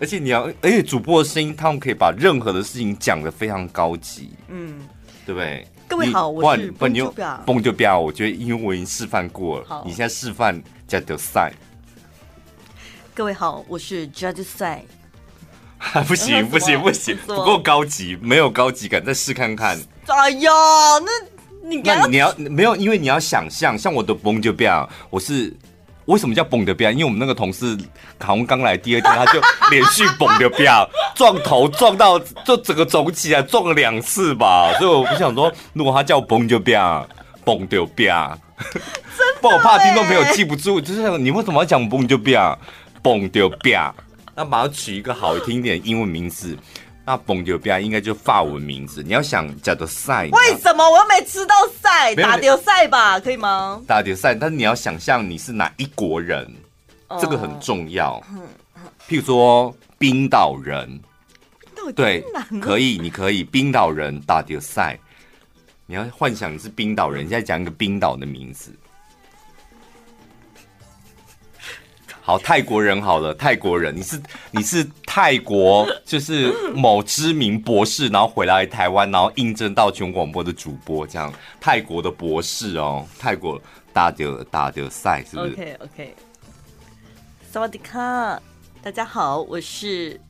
[0.00, 4.80] 而且你要，而且主播的声音，他们可以把任何的事情讲得非常高级，嗯，
[5.24, 5.66] 对不对？
[5.86, 7.44] 各位好，我是 Bon Jovi。
[7.44, 11.52] Bon Jovi，我觉得因为我已经示范过了，你现在示范加德赛。
[13.14, 14.82] 各位好，我是 Judge 赛。
[15.78, 19.78] 还 不行， 不行，不行，不够高级，没有高级感，再试看看。
[20.08, 20.50] 哎呀，
[21.04, 25.54] 那你那你要没有，因为你要想象，像我的 Bon Jovi，我是。
[26.06, 26.90] 为什么叫蹦的标？
[26.90, 27.76] 因为我们那个同事
[28.18, 29.40] 好像刚来第二天，他就
[29.70, 34.72] 连续蹦的标，撞头撞到就整个肿起来，撞了两次吧。
[34.78, 37.06] 所以我不想说，如果他叫蹦就标，
[37.44, 38.38] 蹦就标，
[39.40, 40.80] 不然我怕听众朋友记不住。
[40.80, 42.58] 就是你为什么要讲蹦就标，
[43.02, 43.94] 蹦就标？
[44.36, 46.58] 那把它取一个好听一点英文名字。
[47.06, 50.28] 那 Bon Jovi 应该就法文名字，你要想叫做赛。
[50.32, 52.14] 为什么我又没吃到赛？
[52.14, 53.82] 打丢赛吧，可以吗？
[53.86, 56.50] 打丢赛，但是你要想象你是哪一国人，
[57.08, 58.18] 哦、这个很重要。
[59.06, 60.98] 譬如说冰岛人，
[61.94, 62.24] 对，
[62.62, 64.98] 可以，你可以冰岛人打丢赛。
[65.86, 68.72] 你要幻想你是冰岛人，现在讲一个冰岛的名字。
[72.22, 74.82] 好，泰国人好了，泰国人，你是你是
[75.14, 81.32] 泰国就是某知名博士，然后回来台湾，然后应征到全国广播的主播，这样。
[81.60, 83.56] 泰国的博士哦，泰国
[83.92, 86.16] 打的打的赛是不是？OK OK，
[87.48, 88.42] 萨瓦迪卡，
[88.82, 90.20] 大家好，我是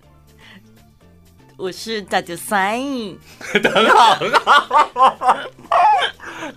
[1.56, 2.78] 我是大的赛，
[3.40, 5.38] 很好很好，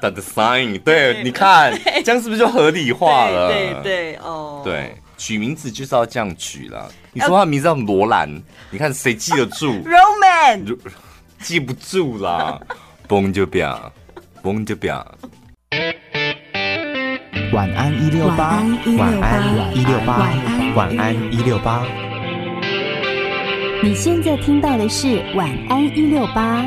[0.01, 3.47] 大的赛，对，你看 这样是不是就合理化了？
[3.47, 4.93] 对对，对哦，对。
[5.17, 6.91] 取名字就是要这样取了。
[7.11, 8.29] 你说他名字叫罗兰，
[8.69, 9.81] 你看谁记得住？
[9.83, 10.77] Roman
[11.39, 12.59] 记不住啦。
[13.09, 13.67] 嘣就变，
[14.43, 14.93] 嘣就变。
[17.53, 18.61] 晚安一六八，
[18.97, 20.29] 晚安一六八，
[20.75, 21.87] 晚安一六八。
[23.81, 26.65] 你现在听到的是晚安一六八。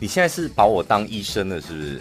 [0.00, 2.00] 你现在是把我当医生了，是不是？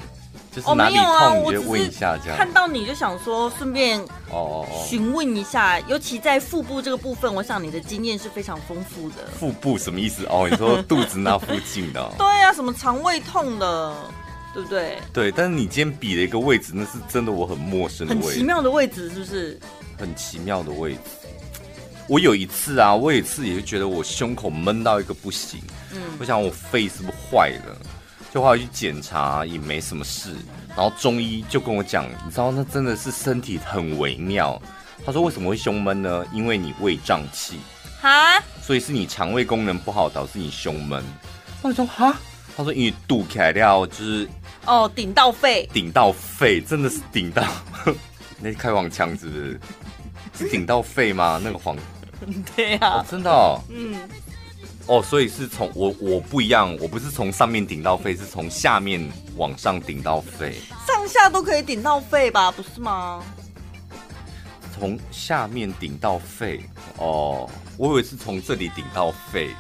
[0.53, 2.37] 就是哪里痛，你就问一下这样。
[2.37, 9.27] 看到你就想说，顺便哦询问一下，尤其在腹部这个部分，我想你的经验是非常丰富的。
[9.39, 10.25] 腹部什么意思？
[10.25, 12.11] 哦，你说 肚子那附近的？
[12.17, 13.95] 对呀，什么肠胃痛的，
[14.53, 14.97] 对不对？
[15.13, 19.57] 对，但是你今天比了一个位置，那是真的我很陌生的位置，很奇妙的位置，是不是？
[19.97, 20.99] 很奇妙的位置。
[22.07, 25.61] 我有一次啊，我有一次也是觉得我胸口闷到一个不行，
[25.93, 27.77] 嗯，我想我肺是不是坏了？
[28.33, 30.33] 就后来去检查也没什么事，
[30.69, 34.59] 然后中医就跟我讲，你知道那真的是身体很微妙。
[35.05, 36.25] 他说为什么会胸闷呢？
[36.31, 37.59] 因为你胃胀气，
[38.01, 41.03] 哈，所以是你肠胃功能不好导致你胸闷。
[41.61, 42.15] 我说哈，
[42.55, 44.29] 他说因为堵开了就是
[44.65, 47.43] 哦顶到肺，顶到肺真的是顶到，
[48.39, 49.59] 那开黄腔是不是？
[50.37, 51.41] 是顶到肺吗？
[51.43, 51.75] 那个黄，
[52.55, 53.99] 对呀、啊哦，真的、哦，嗯。
[54.87, 60.55] 哦，所以是从我我不一样，我不是从上面顶到肺，是从下面往上顶到肺。
[60.87, 62.51] 上下都可以顶到肺吧？
[62.51, 63.23] 不是吗？
[64.73, 66.61] 从下面顶到肺，
[66.97, 69.51] 哦，我以为是从这里顶到肺。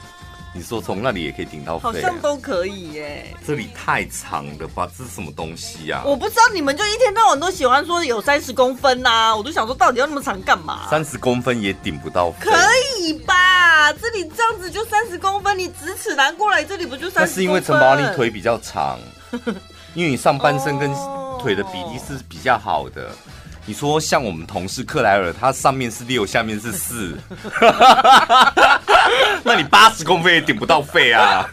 [0.53, 1.83] 你说从那里也可以顶到肺？
[1.85, 3.33] 好像都可以耶。
[3.47, 4.85] 这里太长了吧？
[4.97, 6.03] 这是什么东西啊？
[6.05, 10.87] 我不知道，你们就一天到晚都喜欢说有三十公分呐、啊，我都想说到底要那么长干嘛？
[10.89, 12.51] 三十公分也顶不到肺。
[12.51, 12.57] 可
[12.99, 13.93] 以吧？
[13.93, 17.31] 这里这样子就三十公分，你直尺拿过来，这里不就三十？
[17.31, 18.99] 那是因为陈宝你腿比较长，
[19.95, 20.93] 因为你上半身跟
[21.39, 23.09] 腿的比例是比较好的。
[23.63, 27.15] 你说像我们同事克莱尔，他上面是六，下面是四，
[29.43, 31.47] 那你八十公分也顶不到肺啊！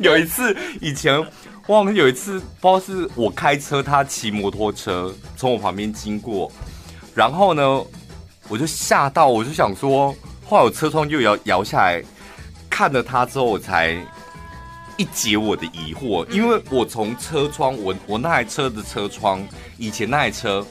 [0.00, 1.24] 有一次，以前
[1.66, 6.50] 忘了有一次，不知道是我开车，他骑摩托车从我旁边经过，
[7.14, 7.62] 然后呢，
[8.48, 10.14] 我就吓到，我就想说，
[10.46, 12.02] 后来我车窗就摇摇下来，
[12.68, 13.96] 看了他之后，我才。
[14.96, 19.44] 一解我的疑惑，因为我从车窗，我我那台车的车窗，
[19.76, 20.64] 以前那台车，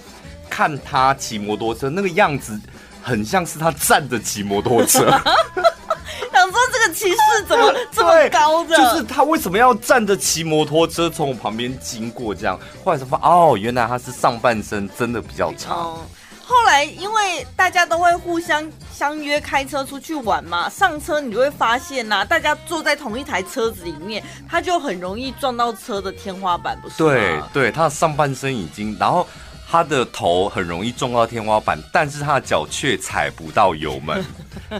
[0.53, 2.59] 看他骑摩托车那个样子，
[3.01, 4.99] 很像是他站着骑摩托车。
[6.31, 8.77] 想说这个骑士怎么 这么高的？
[8.77, 12.59] 就是他为什么要站着骑摩托车从我旁边经过这样？
[12.85, 15.75] 后来才发现，哦，原来他是上半身真的比较长。
[15.75, 16.01] 哦
[16.45, 26.97] 后来，因为大家都会互相相约开车出去玩嘛，上车你就会发现呐、啊，大家坐在同一台车子里面，他就很容易撞到车的天花板，不是？
[26.97, 29.25] 对对，他的上半身已经，然后
[29.73, 34.23] 他的头很容易撞到天花板，但是他的脚却踩不到油门。
[34.69, 34.79] 我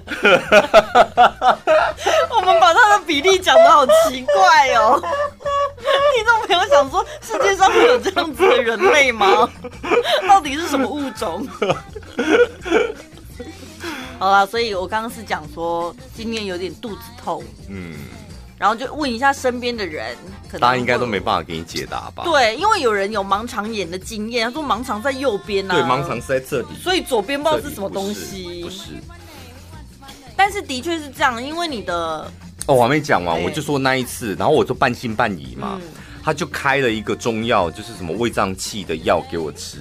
[2.45, 5.01] 们把他的比例讲的好奇怪哦。
[6.15, 9.49] 听众朋友想说，世界上会有这样子的人类吗？
[10.29, 11.47] 到底是什么物种？
[14.19, 17.95] 好啦，所以我刚刚是讲说今天有点肚子痛，嗯，
[18.63, 20.15] 然后就问一下身边的人，
[20.47, 22.23] 可能大家应该都没办法给你解答吧？
[22.23, 28.91] 对，因为有人有盲肠炎的经验，他说盲肠在右边啊，对，盲肠是在这里，所以左边不知道是什么东西，不是，
[30.37, 32.31] 但是的确是这样，因为你的。
[32.65, 35.89] 哦，我还没讲完，我就说那一次，然后我就半信半疑嘛，嗯、
[36.23, 39.79] 他就开了一个中药，就是什么胃胀气的药给我吃，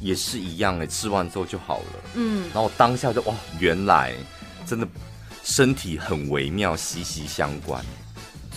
[0.00, 1.84] 也是一样的，吃完之后就好了。
[2.14, 4.12] 嗯，然后我当下就哇，原来
[4.66, 4.88] 真的
[5.44, 7.80] 身体很微妙，息息相关。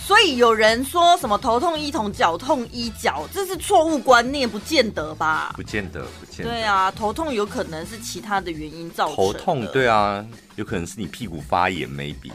[0.06, 5.54] 所以有人说什么头痛医头，脚痛医脚，这是错误观念，不见得吧？
[5.56, 6.52] 不见得，不见得。
[6.52, 9.16] 对啊，头痛有可能是其他的原因造成的。
[9.16, 10.22] 头痛，对啊，
[10.56, 12.30] 有可能是你屁股发炎，maybe。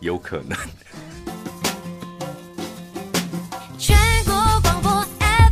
[0.00, 0.56] 有可能。
[3.78, 4.90] 全国广播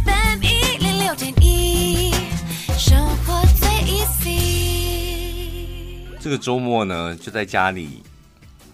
[0.04, 2.12] FM 一零六点一，
[2.78, 5.08] 生活最 easy。
[6.20, 8.02] 这个周末呢，就在家里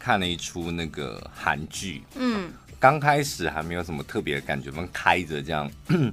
[0.00, 2.02] 看了一出那个韩剧。
[2.16, 5.70] 嗯，刚开始还没有什么特别的感觉，我们开着这样，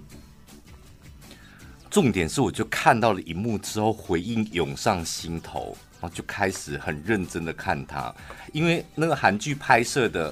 [1.90, 8.14] 重点是，我就看到了一幕之后，回忆涌上心头，然后就开始很认真的看它，
[8.54, 10.32] 因为那个韩剧拍摄的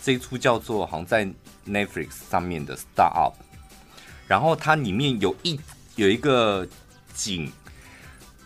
[0.00, 1.26] 这一出叫做好像在
[1.66, 3.34] Netflix 上面的《Star Up》，
[4.28, 5.58] 然后它里面有一
[5.96, 6.64] 有一个
[7.12, 7.50] 景。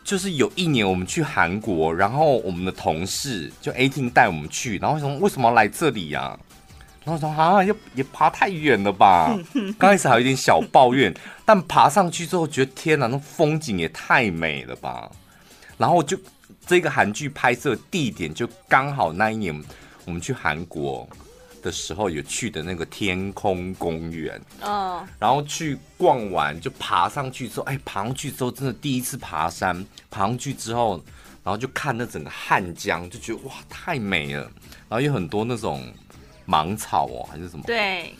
[0.02, 6.40] 就是有一年我们去韩国，然后我们的同事就 A 听带我们去，然后说为什么来这里呀、啊？
[7.04, 9.36] 然后说啊，也也爬太远了吧。
[9.78, 15.10] 刚开始还有一点小抱怨，但爬上去之后觉得天哪，那风景也太美了吧。
[15.76, 16.18] 然后就
[16.66, 19.64] 这个韩剧拍摄地点就刚好那一年
[20.04, 21.08] 我们去韩国。
[21.62, 30.96] 的时候有去的那个天空公园，嗯，然后去逛完就爬上去之后，哎，爬上去之后真的第一次爬山，爬上去之后，
[31.44, 34.44] 然后就看那整个汉江，就觉得哇太美了，
[34.88, 35.86] 然后有很多那种
[36.50, 38.12] 芒草哦还是什么，对，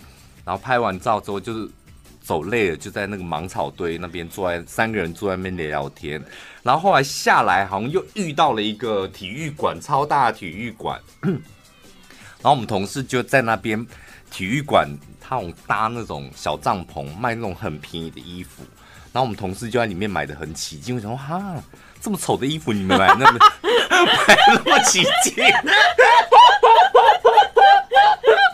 [0.44, 1.68] 然后拍完照之后就是
[2.22, 6.22] 走累了，就在那个芒草堆那边坐在三个人坐在那边聊聊天，
[6.62, 11.00] 然后后来下来好像又遇到了一个体育馆，超大的体育馆。
[11.22, 13.84] 然后我们同事就在那边
[14.30, 14.88] 体育馆，
[15.20, 18.62] 他有搭那种小帐篷，卖那种很便宜的衣服。
[19.12, 21.60] 然后我们同事就在里面买的很起劲，我想说哈，
[22.00, 23.38] 这么丑的衣服你们买那么
[23.90, 25.34] 买那么起劲？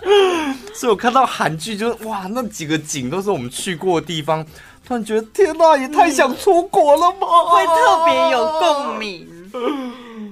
[0.74, 4.44] 所以我看到韩剧就是哇，那几个景都是我们去过的地方，
[4.84, 9.28] 突然觉得天哪，也太想出国了吧，会特别有共鸣。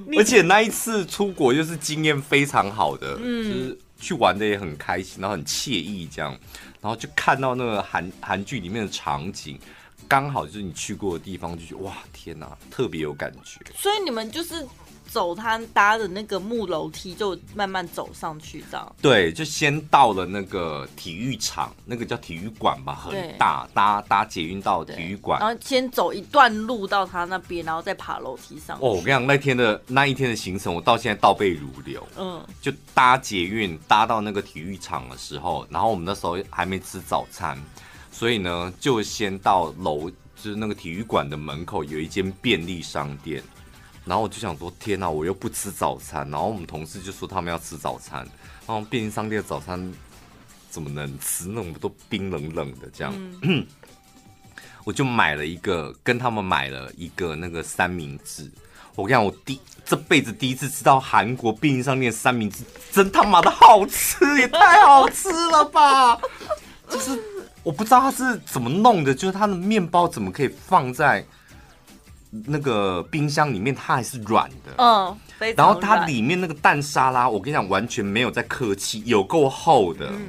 [0.16, 6.31] 而且那一次出国就是经验非常好的，嗯，就是去玩的也很开心，然后很惬意这样，
[6.81, 9.59] 然后就看到那个韩韩剧里面的场景，
[10.07, 13.61] 刚好就是你去过的地方，就觉得哇天哪，特别有感觉。
[13.77, 14.66] 所以你们就是。
[15.15, 18.97] 走他搭的那个木楼梯，就慢慢走上去，这样。
[19.01, 28.77] 对，就先到了那个体育场，那个叫体育馆吧，很大，搭搭捷运到体育馆，然后先走一段路到他那边，然后再爬楼梯上。
[28.79, 32.05] 哦，我跟你讲，那天的那一天的行程，我到现在倒背如流。
[32.19, 37.57] 嗯，就搭捷运搭到那个体育场的时候，然后我们那时候还没吃早餐，
[38.11, 43.41] 所以呢，就先到楼，就是那个体育馆的门口有一间便利商店。
[44.05, 46.30] 然后我就想说，天哪，我又不吃早餐。
[46.30, 48.18] 然后我们同事就说他们要吃早餐，
[48.66, 49.92] 然后便利商店的早餐
[50.68, 51.46] 怎么能吃？
[51.46, 53.14] 那种都冰冷冷的这样。
[53.40, 53.66] 嗯、
[54.84, 58.50] 我就买了一个，跟他们买了一个那个三明治。
[58.94, 66.20] 我跟你讲，我第这辈子第一次吃到韩国便利商店三明治，真他妈的好吃，也太好吃了吧！
[66.90, 67.18] 就是
[67.62, 71.24] 我不知道它是怎么弄的，就是它的面包怎么可以放在。
[72.47, 75.16] 那个冰箱里面它还是软的，嗯，
[75.57, 80.09] 然后它里面那个蛋沙拉，我跟你讲，完全没有在客气，有够厚的。
[80.09, 80.28] 嗯，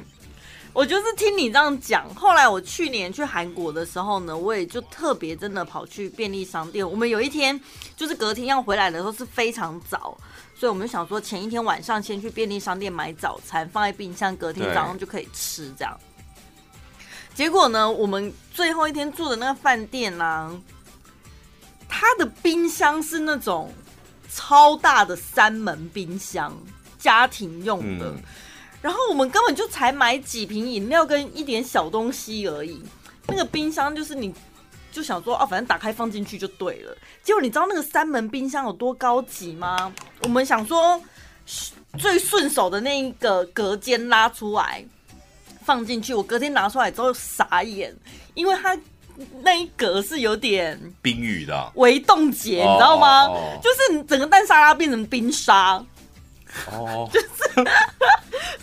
[0.72, 6.88] 我就是听你这样讲，后来我去年去韩国的时候呢，我也就特别真的跑去便利商店。
[6.88, 7.60] 我们有一天
[7.96, 10.16] 就是隔天要回来的时候是非常早，
[10.54, 15.98] 所以我们就想说前一天晚上先去便利商店买早餐，放在冰箱，隔天早上就可以吃这样。
[17.34, 20.52] 结果呢，我们最后一天住的那个饭店呢，啊。
[21.88, 23.72] 它的冰箱是那种
[24.30, 26.54] 超大的三门冰箱，
[26.98, 28.06] 家庭用的。
[28.06, 28.22] 嗯、
[28.82, 32.82] 然后我们根本就才买几瓶饮料跟一点小东西而已。
[33.28, 34.34] 那个冰箱就是你
[34.92, 36.96] 就想说哦，反正打开放进去就对了。
[37.22, 39.92] 结果你知道那个三门冰箱有多高级吗？
[40.22, 41.00] 我们想说
[41.98, 44.84] 最顺手的那一个隔间拉出来
[45.64, 47.96] 放进去，我隔天拿出来之后傻眼，
[48.34, 48.76] 因为它。
[49.42, 53.28] 那一格是有点冰雨的微冻结，你知道吗？
[53.62, 55.82] 就是整个蛋沙拉变成冰沙，
[56.70, 57.26] 哦， 就是，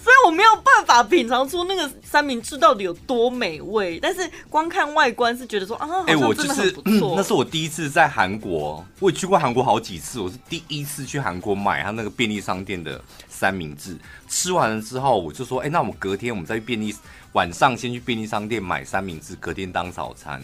[0.03, 3.99] 所以我没有办法品尝出那个三明治到底有多美味。
[3.99, 6.75] 但是光看外观是觉得说啊，哎，我就是，
[7.15, 13.97] 那是我第一次在韩国，我也去过韩国好几次，我是第一次去韩国买他那个便利商店的三明治。
[14.27, 16.93] 吃完了之后，我就说，哎，那我们隔天我们再去便利。
[17.33, 20.41] 晚上先去便利商店买三明治，隔天当早餐。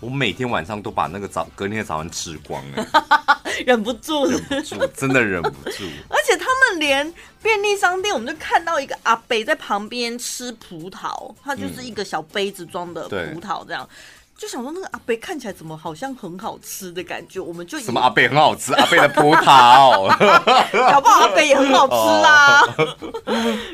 [0.00, 2.86] 我每天晚上都把那个早隔天的早餐吃光了，
[3.66, 5.84] 忍不住，忍不住，真的忍不住。
[6.08, 7.12] 而且他们连
[7.42, 13.96] 便利商店，我们就看到一个阿北在旁边吃葡萄，他就是一个小杯子装的葡萄，这样、嗯、
[14.36, 20.06] 就想说那个阿贝看起来怎么好像很好吃的感觉，我们就什么阿贝很好吃，阿贝的葡萄，
[20.92, 22.62] 搞不好阿贝也很好吃啊。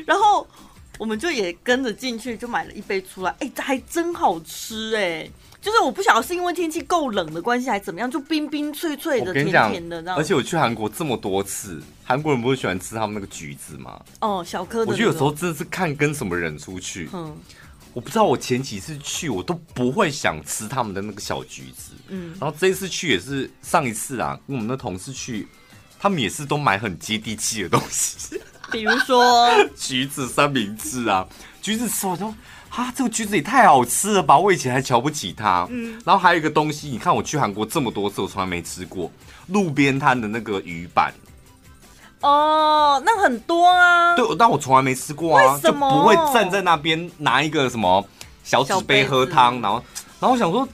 [0.07, 0.47] 然后。
[0.97, 3.35] 我们就也跟着进去，就买了一杯出来。
[3.39, 5.29] 哎，这还真好吃哎！
[5.61, 10.13] 就是我不晓得是因为天气够冷的关系，还怎么样，就冰冰脆脆的、甜甜的。
[10.13, 13.99] 而且我去韩国这么多次，韩国人不是喜欢吃他们那个橘子吗？
[14.21, 14.91] 哦，小颗的。
[14.91, 17.09] 我觉得有时候真的是看跟什么人出去。
[17.13, 17.35] 嗯，
[17.93, 25.47] 我不知道我前几次去我都不会想吃他们的那个小橘子，嗯，然后这一次去也是上一次啊，跟我们的同事去，
[25.97, 28.39] 他们也是都买很接地气的东西，
[28.71, 31.25] 比如说 橘子三明治啊，
[31.61, 32.33] 橘子吃我都
[32.69, 39.11] 啊，这个橘子也太好吃了吧，我以前还瞧不起它，嗯，然后还有一个东西，你看我去韩国这么多次，我从来没吃过
[39.47, 41.13] 路边摊的那个鱼板。
[42.21, 44.15] 哦，那很多啊。
[44.15, 48.03] 对，但我从来没吃过啊，就不会站在那边拿一个什么
[48.43, 49.83] 小纸杯喝汤，然后，
[50.19, 50.67] 然后我想说。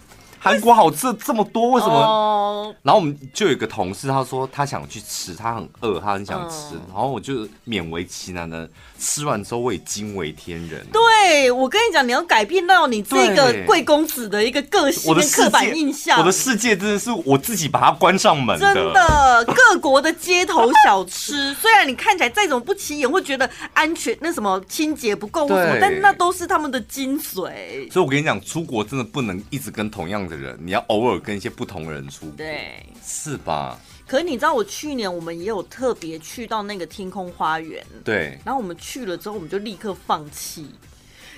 [0.43, 1.93] 韩国好吃的这么多，为什么？
[1.93, 6.73] 哦、然后我们就有一个同事，他说他想去吃，他很饿，他很想吃。
[6.73, 8.67] 嗯、然后我就勉为其难的
[8.97, 10.83] 吃完之后，我也惊为天人。
[10.91, 16.17] 对，我跟你讲，你要改变到你这个贵公子的一个个性跟刻板印象。
[16.19, 18.73] 我的世界真的是我自己把它关上门的。
[18.73, 27.91] 真的，各国的街头小吃， 虽然你看起来再怎么不起眼，会觉得安全，那什么清洁不够或什么，但那都是他们的精髓。
[27.91, 30.41] 所以我跟你讲，出国真的不能一直跟同样的。
[30.41, 33.79] 人，你要偶尔跟一些不同的人出国，对，是吧？
[34.07, 38.39] 可是你知道，我去年我们也有特别去到那个天空花园，对。
[38.43, 40.65] 然后我们去了之后，我们就立刻放弃。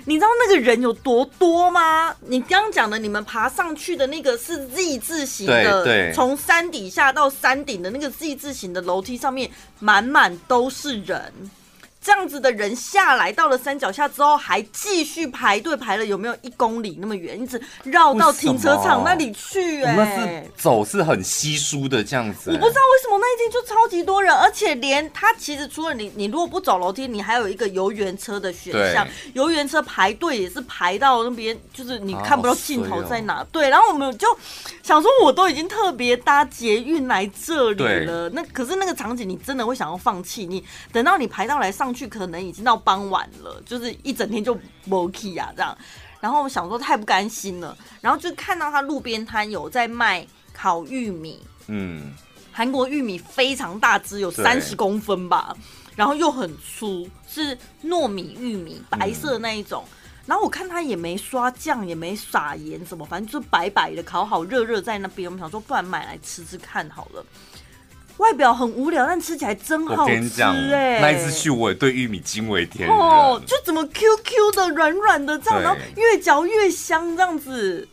[0.05, 2.15] 你知道那个人有多多吗？
[2.21, 11.31] 你刚刚讲的，你们爬上去的那个是 Z 字形的，对，从山底下到山顶的那个 Z 字形的楼梯上面，满满都是人。
[12.03, 19.85] 这样子的人下来到了山脚下之后，还继续排队排了有没有一公里那么远，一直绕到停车场那里去，欸。
[19.85, 22.53] 哎，那是走是很稀疏的这样子，欸。
[22.53, 29.07] 我不知道为什么那一天就超级多人，而且连他其实除了你，你如果不走楼梯，你还有一个游园车的选项。
[29.33, 33.35] 游园车排队也是排到那边，就是你看不到尽头在哪。
[33.35, 34.27] 啊哦，对，然后我们就
[34.83, 40.45] 想说，我都已经特别搭捷运来这里了，那可是那个场景你真的会想要放弃。
[40.45, 41.92] 你等到你排到来上。
[41.93, 45.77] 去可能已经到傍晚了，就是一整天就没去啊这样，
[46.19, 52.13] 然后我想说太不甘心了，然后就看到他路边摊有在卖烤玉米，嗯，
[52.51, 55.55] 韩国玉米非常大只，有三十公分吧，
[55.95, 67.25] 然后又很粗，是糯米玉米，白色的那一种，嗯、然后我看他也没刷酱，也没撒盐，什么，反正就白白的烤好热热在那边，我们想说不然买来吃吃看好了。
[68.23, 70.01] 外表很无聊，但吃起来真好吃。
[70.01, 72.97] 我跟你讲，哎，那一次去我也对玉米惊为天人。
[72.97, 77.85] 哦，就怎么 Q Q 的、软软的这样，然后越嚼越香这样子。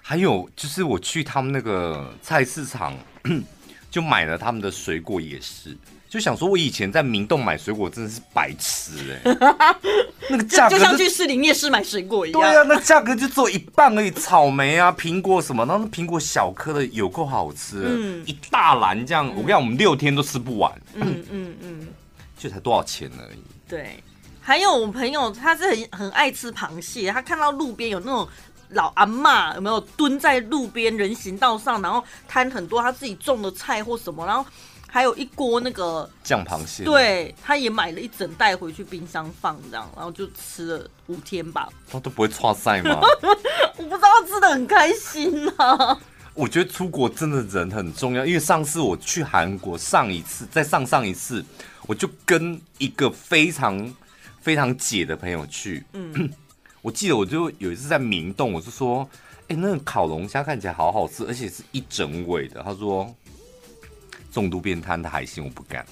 [0.00, 2.96] 还有就是我去他们那个菜市场，
[3.90, 5.76] 就买了他们的水果也是。
[6.16, 8.92] 就想说，我以前在明洞买水果真的是白痴
[9.22, 9.76] 哎、欸，
[10.30, 12.40] 那个价格就像去市林夜市买水果一样。
[12.40, 20.72] 对啊，那价格就做一半而已，草莓啊、苹果什么，然后那苹果小颗的有够好吃，嗯、一大篮这样，我跟你讲，我们六天都吃不完。
[20.94, 21.88] 嗯嗯嗯，嗯
[22.38, 23.38] 就才多少钱而已。
[23.68, 24.02] 对，
[24.40, 28.26] 还有我朋友他是很很爱吃螃蟹，他看到路边有那种
[28.70, 34.46] 老阿妈有没有蹲在路边人行道上，然后摊很多他自己种的菜或什么，然后。
[34.96, 41.68] 还有一锅那个酱螃蟹，对，他也买了一整袋回去冰箱放这样，然后就吃了五天吧。
[41.86, 43.02] 他都不会串赛吗？
[43.76, 46.00] 我不知道，吃的很开心啊。
[46.32, 51.44] 我觉得出国真的人很重要，因为上次我去韩国，上一次再上上一次，
[51.86, 53.94] 我就跟一个非常
[54.40, 55.84] 非常姐的朋友去。
[55.92, 56.32] 嗯，
[56.80, 59.06] 我记得我就有一次在明洞，我就说
[59.48, 63.14] ：“哎、欸，那个烤龙虾看起来好好吃，而且是一整尾的。”他说。
[64.36, 65.82] 重度变态的海鲜我不敢，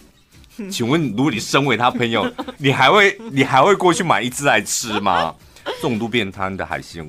[0.70, 5.34] 请问如果你身为他朋友， 你还会你还会过去买一只来吃吗？
[5.80, 7.02] 重度变态的海鲜，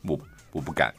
[0.00, 0.18] 我
[0.52, 0.90] 我不敢。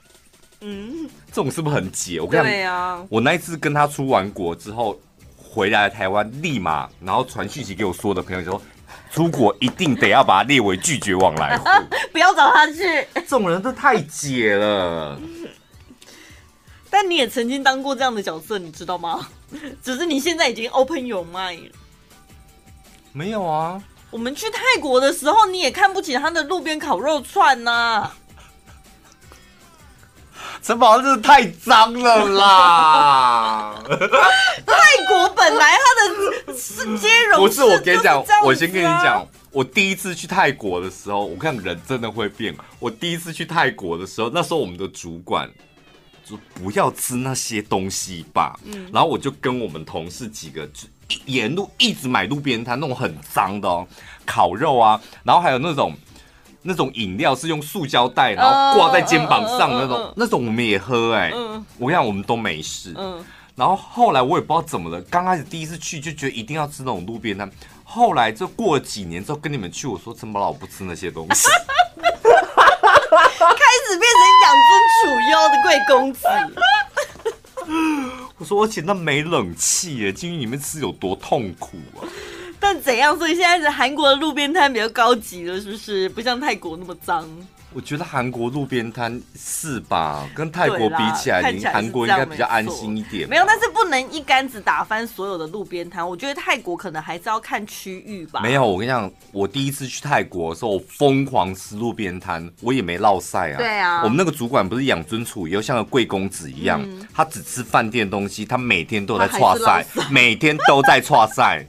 [0.59, 2.21] 嗯，这种是不是很解？
[2.21, 4.95] 我跟你讲，啊、我那一次跟他出完国之后
[5.35, 8.61] 回来台湾，立马然后传讯息给我说的朋友说，
[9.11, 11.65] 出国一定得要把他列为拒绝往来户，
[12.13, 12.83] 不要找他去。
[13.15, 15.19] 这种人都太解了。
[16.91, 19.27] 但你也曾经当过这样的角色，你知道吗？
[19.83, 21.71] 只是你现在已经 open your mind。
[23.13, 28.17] 没有啊，我们去泰国的时候，你也看不起他的路边烤肉串呐、啊。
[30.63, 33.75] 城堡真是太脏了啦！
[33.89, 42.55] 泰国本来它的是接容， 不是我跟你讲，我先跟你讲，我第一次去泰国的时候，我看人真的会变。
[42.79, 45.49] 我第一次去泰国的时候，那时候我们的主管。
[46.53, 48.59] 不要吃那些东西吧。
[48.65, 50.87] 嗯，然后我就跟我们同事几个，就
[51.25, 53.85] 沿路一直买路边摊那种很脏的哦，
[54.25, 55.93] 烤肉啊，然后还有那种
[56.61, 61.31] 那种饮料是用塑胶袋，然后挂在肩膀上的那种，那种我们也喝哎。
[61.33, 62.93] 嗯，我跟你讲，我们都没事。
[62.97, 63.23] 嗯，
[63.55, 67.51] 然后后来我也不知道怎么了，刚开始第一次去就觉得一定要吃那种路边摊，
[67.83, 71.49] 后来就过了几年之后跟你们去，我说怎么老我不吃那些东西。
[73.19, 75.01] 开始变成养尊处
[75.31, 76.19] 优的贵公子。
[78.37, 82.07] 我说，而且那没冷气耶，进去里面吃有多痛苦啊！
[82.61, 83.17] 但怎样？
[83.17, 86.07] 所以现在是韩国的路边摊比较高级了，是不是？
[86.09, 87.27] 不像泰国那么脏。
[87.73, 91.41] 我觉得韩国路边摊是吧，跟泰国比起来，
[91.71, 93.27] 韩国应该比较安心一点。
[93.29, 96.07] 没有，但是不能一竿子打翻所有的路边摊。
[96.07, 98.41] 我觉得泰国可能还是要看区域吧。
[98.41, 103.57] 没有，我跟你讲，我第一次去泰国的时候，我疯狂吃路边摊，我也没落晒啊。
[103.57, 111.65] 对啊，我们那个主管不是养尊处优，像个贵公子一样，嗯、他只吃饭店东西，他每天都在剉赛，每天都在剉赛，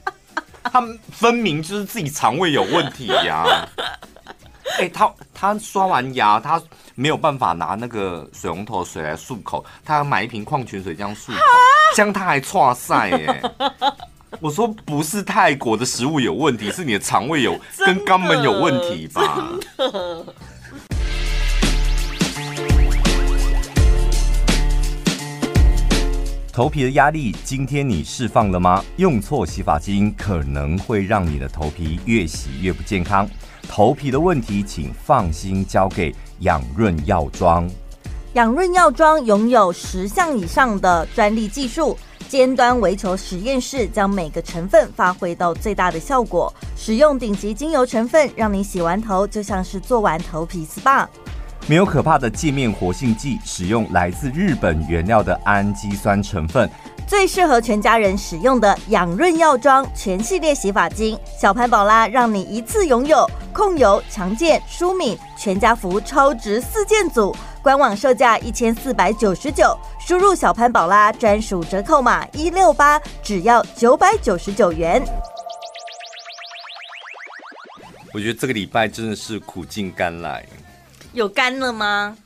[0.71, 3.67] 他分明就是自己肠胃有问题呀、啊。
[4.79, 6.59] 哎、欸，他他刷完牙，他
[6.95, 11.39] 没有办法拿那个水龙头水来漱口，他要买一瓶矿泉水这样漱口，
[11.95, 13.41] 这样他还剉赛耶。
[14.39, 19.47] 我说不是泰国的食物有问题，是你的肠胃有 跟肛门有问题吧？
[26.53, 28.85] 头皮的压力，今天你释放了吗？
[28.97, 33.27] 用错洗发精可能会让你的头皮越洗越不健康。
[33.67, 37.67] 头皮的问题，请放心交给养润药妆。
[38.33, 41.97] 养润药妆拥有十项以上的专利技术，
[42.29, 46.53] 尖端微球实验室将每个成分发挥到最大的效果。
[46.77, 51.07] 使用顶级精油成分，让你洗完头就像是做完头皮 SPA。
[51.65, 56.69] 没有可怕的界面活性剂，使用来自日本原料的氨基酸成分。
[57.07, 75.01] 最适合全家人使用的养润药妆全系列洗发精，小潘宝拉让你一次拥有控油、强健、舒敏全家福超值四件组，官网售价一千四百九十九，输入小潘宝拉专属折扣码一六八，只要九百九十九元。
[78.13, 80.45] 我觉得这个礼拜真的是苦尽甘来，
[81.13, 82.17] 有干了吗？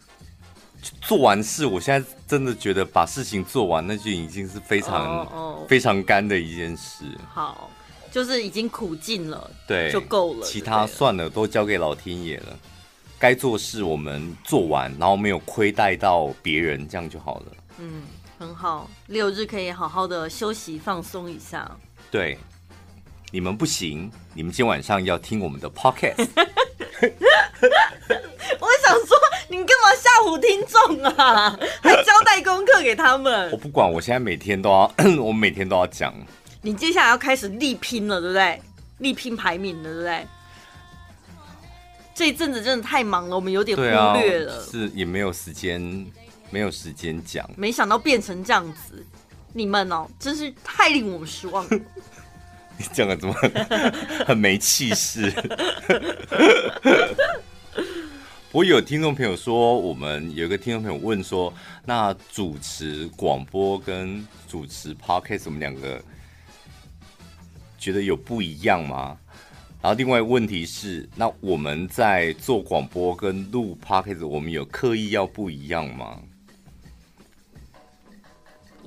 [1.02, 5.68] 做完事，我现在真的觉得把事情做完，那就已经是非常、oh, oh.
[5.68, 7.04] 非常干的一件事。
[7.34, 7.70] 好，
[8.10, 10.46] 就是已经苦尽了，对，就够了。
[10.46, 12.58] 其他算了，都交给老天爷了。
[13.20, 17.46] 该做事我们做完，然后没有亏待到别人，这样就好了。
[17.80, 18.04] 嗯，
[18.40, 21.70] 很好，六日可以好好的休息放松一下。
[22.12, 22.38] 对，
[23.32, 26.28] 你们不行，你们今天晚上要听我们的 podcast。
[28.60, 29.18] 我想说，
[29.50, 31.60] 你干嘛吓唬听众啊？
[31.82, 33.52] 还交代功课给他们？
[33.52, 34.91] 我不管，我现在每天都要，
[35.22, 36.14] 我每天都要讲。
[36.62, 38.62] 你接下来要开始力拼了，对不对？
[39.00, 40.28] 力拼排名了，对不对？
[42.16, 45.80] 这一阵子真的太忙了，我们有点忽略了，啊、是也没有时间，
[46.50, 47.48] 没有时间讲。
[47.56, 49.06] 没想到变成这样子，
[49.54, 51.80] 你们哦，真是太令我们失望了。
[52.78, 53.34] 你讲的怎么
[54.26, 55.34] 很没气势？
[58.52, 61.54] 我有听众朋友说，我们有一个听众朋友问说，
[61.86, 66.02] 那主持广播跟主持 podcast，我们两个
[67.78, 69.18] 觉得有不一样吗？
[69.82, 76.20] 然后另外一个问题是，那我们在做广播跟录 podcast，我们有刻意要不一样吗？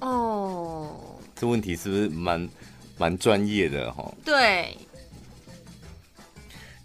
[0.01, 0.97] 哦，
[1.37, 2.49] 这问题是不是蛮？
[3.01, 4.77] 蛮专业的哈，对。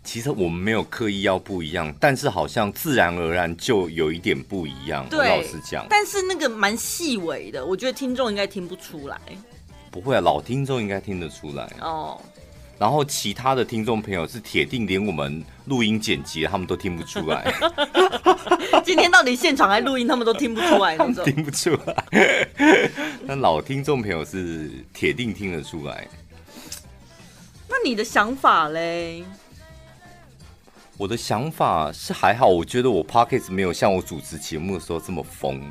[0.02, 5.06] 其实我们没有刻意要不一样，但是好像自然而然就有一点不一样。
[5.12, 9.20] 老实讲，但是那个蛮细微的，我觉得听众应该听不出来。
[9.92, 12.22] 不会啊，老听众应该听得出来哦。
[12.78, 17.54] 然后其他的听众朋友是铁定连我们录音剪辑，他们都听不出来。
[18.84, 22.50] 今天到底现场还录音，他们都听不出来， 听不出来。
[23.28, 26.08] 但老听众朋友是铁定听得出来。
[27.68, 29.24] 那你的想法嘞？
[30.98, 35.62] 我的想法是还好，我觉得我 Podcast 没有像我主持节目的时候这么疯。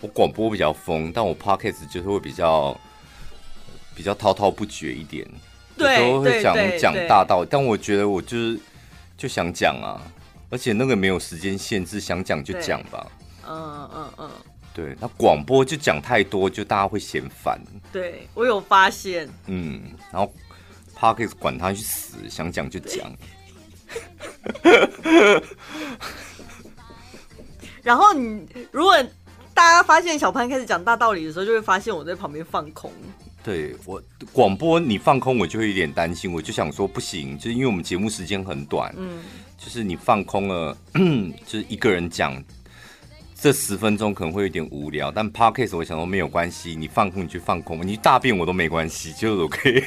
[0.00, 2.78] 我广播比较疯，但我 Podcast 就是会比较
[3.94, 5.26] 比较滔滔不绝一点。
[5.76, 8.58] 有时候会讲讲大道理，但我觉得我就是
[9.16, 10.00] 就想讲啊，
[10.50, 13.06] 而且那个没有时间限制，想讲就讲吧。
[13.48, 14.30] 嗯嗯嗯。
[14.74, 17.58] 对，那广播就讲太多，就大家会嫌烦。
[17.90, 19.26] 对，我有发现。
[19.46, 19.80] 嗯，
[20.12, 20.30] 然后
[20.98, 23.10] Podcast 管他去死，想讲就讲。
[27.82, 28.94] 然后你如果
[29.54, 32.92] 大家发现小潘开始讲大道理的时候，就会发现我在旁边放空。
[33.46, 36.32] 对我广播你放空，我就会有点担心。
[36.32, 39.20] 我就想说不行，就是因为我们节目时间很短，嗯，
[39.56, 40.76] 就是你放空了，
[41.46, 42.42] 就是一个人讲，
[43.46, 49.84] 这十分钟可能会有点无聊，但 Podcast 我想说没有关系，你放空你去放空，你大便我都没关系，就 OK，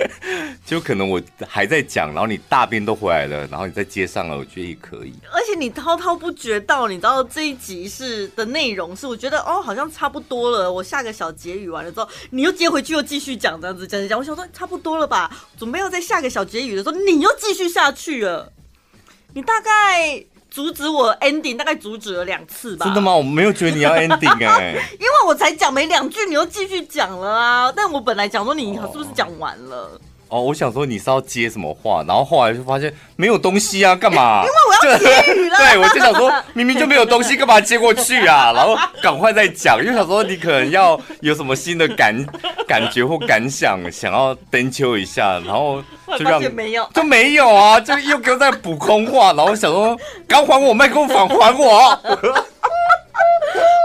[0.66, 5.14] 就可能我还在讲，然后你大便都回来了，然后你再接上了，我觉得也可以。
[5.32, 18.52] 而且你滔滔不绝到，你知道这一集是的内容是，我觉得哦好像差不多了，我下个小结语完了之后，你又接回去又继续讲这样子讲讲讲，我想说差不多了吧，准备要在下个小结语的时候，你又继续下去了，
[19.32, 20.22] 你大概。
[20.58, 22.84] 阻止我 ending 大概阻止了两次吧。
[22.84, 23.14] 真的吗？
[23.14, 27.72] 我没有觉得你要 ending 哎、欸，因为我才讲没两句，你又继续讲了啊。
[27.76, 30.00] 但我本来讲说你是不是讲完了？
[30.28, 34.42] 哦，我想说你是要接什么话，然后后来就发现没有东西啊，干嘛？
[34.46, 35.56] 因为我要结语了。
[35.56, 38.52] 对，我就想说明明就没有东西，干嘛接过去啊？
[38.56, 42.26] 然后赶快再讲，因为想说你可能要有什么新的感
[42.66, 45.82] 感觉或感想，想要登秋一下，然后。
[46.18, 47.78] 就让没有，就没有啊！
[47.78, 49.94] 就又给我在补空话，然后想说，
[50.26, 51.90] 刚还我麦克风，还我！
[52.00, 52.16] 我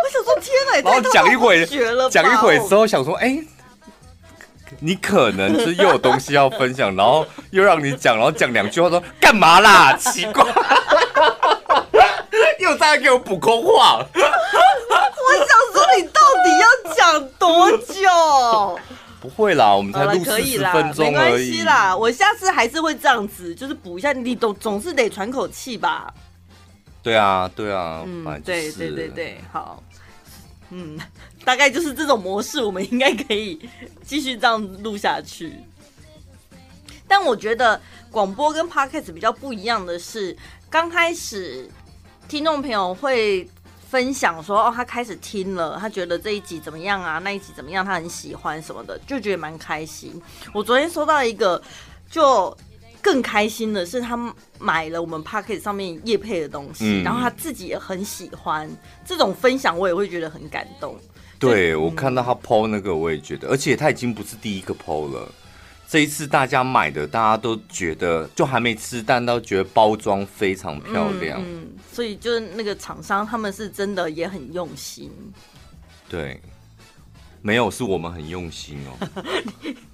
[0.10, 1.66] 想说天哪，然后讲一会，
[2.10, 3.44] 讲一会之后想说，哎、欸，
[4.86, 9.94] 你可能是又有东西要分享，然后又让你讲，然后讲两句话说干嘛啦？
[9.96, 10.44] 奇怪，
[12.60, 14.06] 又在给我补空话。
[14.14, 14.20] 我
[15.38, 18.78] 想说，你到底要讲多久？
[19.22, 21.12] 不会啦，我们才录四十分钟而已。
[21.12, 24.12] 没关系啦，我下次还是会这样子，就是补一下。
[24.12, 26.14] 你总总是得喘口气吧？
[27.02, 29.82] 对啊，对啊，嗯，对对对对，好，
[30.74, 31.00] 嗯，
[31.46, 33.70] 大概就是这种模式，我们应该可以
[34.04, 35.54] 继续这样录下去。
[37.08, 40.36] 但我觉得广播跟 Podcast 比较不一样的是，
[40.70, 41.70] 刚开始
[42.28, 43.48] 听众朋友会。
[43.94, 47.20] 分享说哦，他开始听了，他觉得这一集怎么样啊？
[47.20, 47.86] 那一集怎么样？
[47.86, 50.20] 他很喜欢什么的，就觉得蛮开心。
[50.52, 51.62] 我昨天收到一个，
[52.10, 52.58] 就
[53.04, 54.18] 更开心的是，他
[54.58, 58.68] 买了我们 Podcast 上面叶配的东西，嗯，然后他自己也很喜欢
[59.06, 60.98] 这种分享，我也会觉得很感动。
[61.38, 65.30] 对，我看到他 PO 那个，我也觉得，而且他已经不是第一个 PO 了。
[65.90, 71.40] 这一次大家买的，大家都觉得就还没吃，但都觉得包装非常漂亮。
[71.42, 75.12] 嗯，嗯，所以就是那个厂商，他们是真的也很用心。
[76.10, 76.42] 对，
[77.42, 79.08] 没有是我们很用心哦。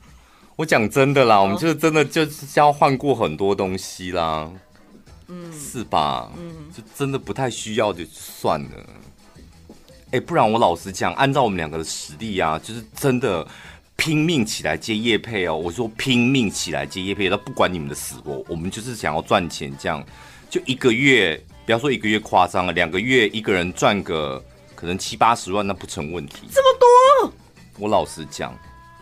[0.59, 4.51] 我讲真的啦，我们就是真的就是交换过很多东西啦。
[5.29, 6.29] 嗯，是吧？
[6.37, 8.69] 嗯，就真的不太需要就算了。
[10.11, 13.47] 哎，不然我老实讲，按照我们两个的实力啊，就是真的。
[13.95, 15.53] 拼命起来接业配哦！
[15.53, 20.01] 我说拼命起来接业配，那不管你们的死活，我们就是想要赚钱，这样
[20.49, 24.41] 就一个月，不要说一个月夸张了，两个月一个人赚个
[24.73, 26.47] 可能七八十万，那不成问题。
[26.49, 27.33] 这么多？
[27.77, 28.57] 我老实讲，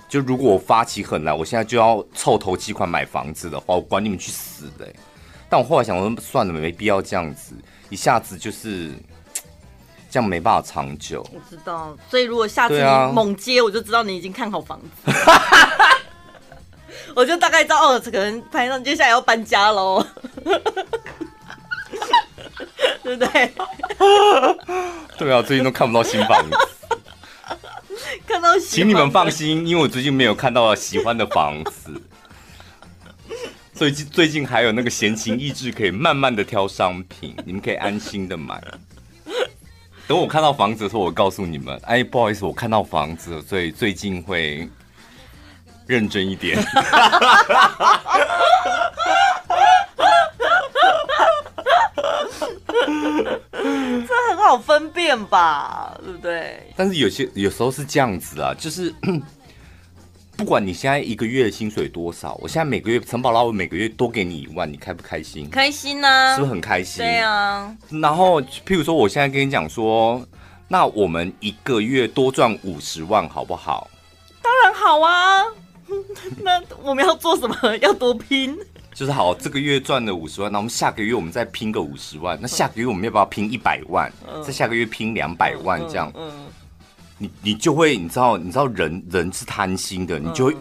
[0.10, 4.88] 就如果我发起狠来，我现在就要凑头期款买房子的话，我管你们去死的！
[5.50, 7.54] 但我后来想说，算了，没必要这样子，
[7.90, 8.94] 一下子就是。
[10.10, 11.22] 这样没办法长久。
[11.34, 15.12] 我知道，所以如果下次你猛接，我就知道你已经看好房子。
[17.14, 20.02] 我就大概知道哦，可能拍上接下来要搬家喽，
[23.04, 23.28] 对不对？
[25.20, 26.58] 对啊，最近都看不到新房子。
[28.60, 32.02] 请你们放心，因为我最近没有看到喜欢的房子。
[33.74, 38.62] 最近最近还有那个闲情逸致，可以慢慢的挑商品，你们可以安心的买。
[40.08, 44.68] 等我看到房子的时候，我告诉你们，哎，不好意思，我看到房子，所以最近会
[45.86, 46.58] 认真一点。
[53.52, 56.72] 这很好分辨吧，对不对？
[56.76, 58.94] 但是有些有时候是这样子啊，就是。
[60.38, 65.50] 不管你现在一个月的薪水多少，我现在每个月城堡拉，我每个月多给你一万，你开不开心？
[65.50, 67.04] 开心啊，是不是很开心？
[67.04, 67.76] 对啊。
[67.90, 70.24] 然后，譬如说，我现在跟你讲说，
[70.68, 73.90] 那我们一个月多赚五十万，好不好？
[74.44, 75.44] 当然好啊。
[76.44, 77.58] 那我们要做什么？
[77.82, 78.56] 要多拼？
[78.98, 84.12] 就是好，这个月赚了五十万，那我们下个月我们再拼个五十万，那下个月我们要不要拼一百万？
[84.28, 86.12] 嗯、再下个月拼两百万，这样。
[87.20, 90.56] 你你就会你知道你知道人人是贪心的，你就会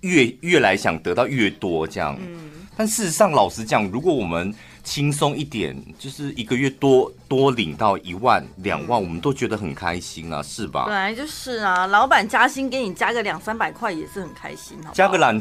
[0.00, 2.16] 越越来想得到越多这样。
[2.18, 10.84] 嗯，但事实上老实讲，如果我们轻松一点，就是一个月多多领到一万两万，我们都觉得很开心啊，是吧？
[10.86, 14.94] 本来就是啊，老板加薪给你加个两三百块也是很开心，好好？
[14.94, 15.40] 加个两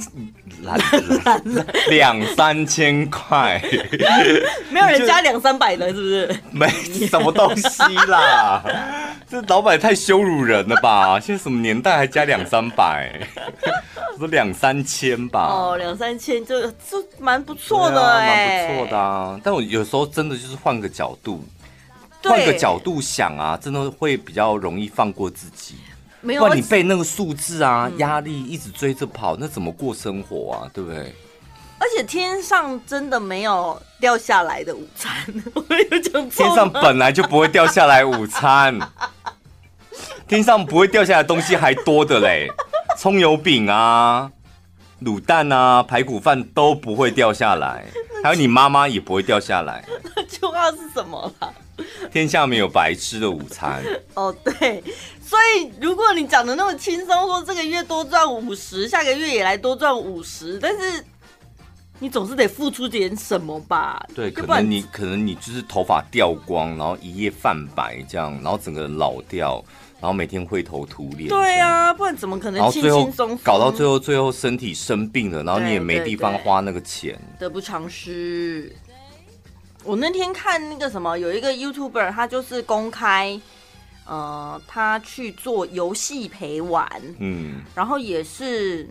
[0.62, 0.78] 两
[1.90, 3.62] 两三千块，
[4.70, 6.36] 没有人加两三百的，是不是？
[6.52, 6.70] 没
[7.08, 8.64] 什么东西啦，
[9.30, 11.20] 这老板太羞辱人了吧？
[11.20, 13.28] 现在什么年代还加两三百？
[14.22, 15.48] 说两三千吧。
[15.50, 19.40] 哦，两三千就就蛮不错的哎、欸，蛮不错的啊。
[19.44, 21.44] 但我有时候真的就是换个角度，
[22.24, 25.76] 换个角度想啊，真的会比较容易放过自己。
[26.22, 30.70] 没有，不然你被那个数字啊压力一直追着跑，那怎么过生活啊？
[30.72, 31.16] 对不对？
[31.80, 35.12] 而且天上真的没有掉下来的午餐，
[35.56, 36.46] 我有讲错。
[36.46, 38.78] 天上本来就不会掉下来午餐，
[40.30, 42.48] 天上不会掉下来的东西还多的嘞，
[43.02, 44.32] 葱油饼啊、
[45.02, 47.84] 卤蛋啊、排骨饭都不会掉下来，
[48.24, 49.84] 还有你妈妈也不会掉下来。
[50.16, 51.52] 那句话是什么啦？
[52.12, 53.84] 天下没有白吃的午餐。
[54.14, 54.84] 哦，对。
[55.20, 61.04] 所以，如果你讲的那么轻松，说这个月多赚五十，下个月也来多赚五十，但是
[61.98, 64.00] 你总是得付出点什么吧？
[64.14, 69.64] 对，可能你可能你就是头发掉光，然后一夜泛白这样，然后整个人老掉，
[70.02, 71.30] 然后每天灰头土脸。
[71.30, 73.38] 对啊，不然怎么可能轻轻松松？
[73.38, 78.76] 搞到最后，最后身体生病了，然后你也没地方花那个钱，得不偿失。
[79.86, 83.40] 我那天看那个什么，有一个 YouTuber，他就是公开。
[84.04, 86.86] 呃，他去做游戏陪玩，
[87.20, 88.90] 嗯，然后也是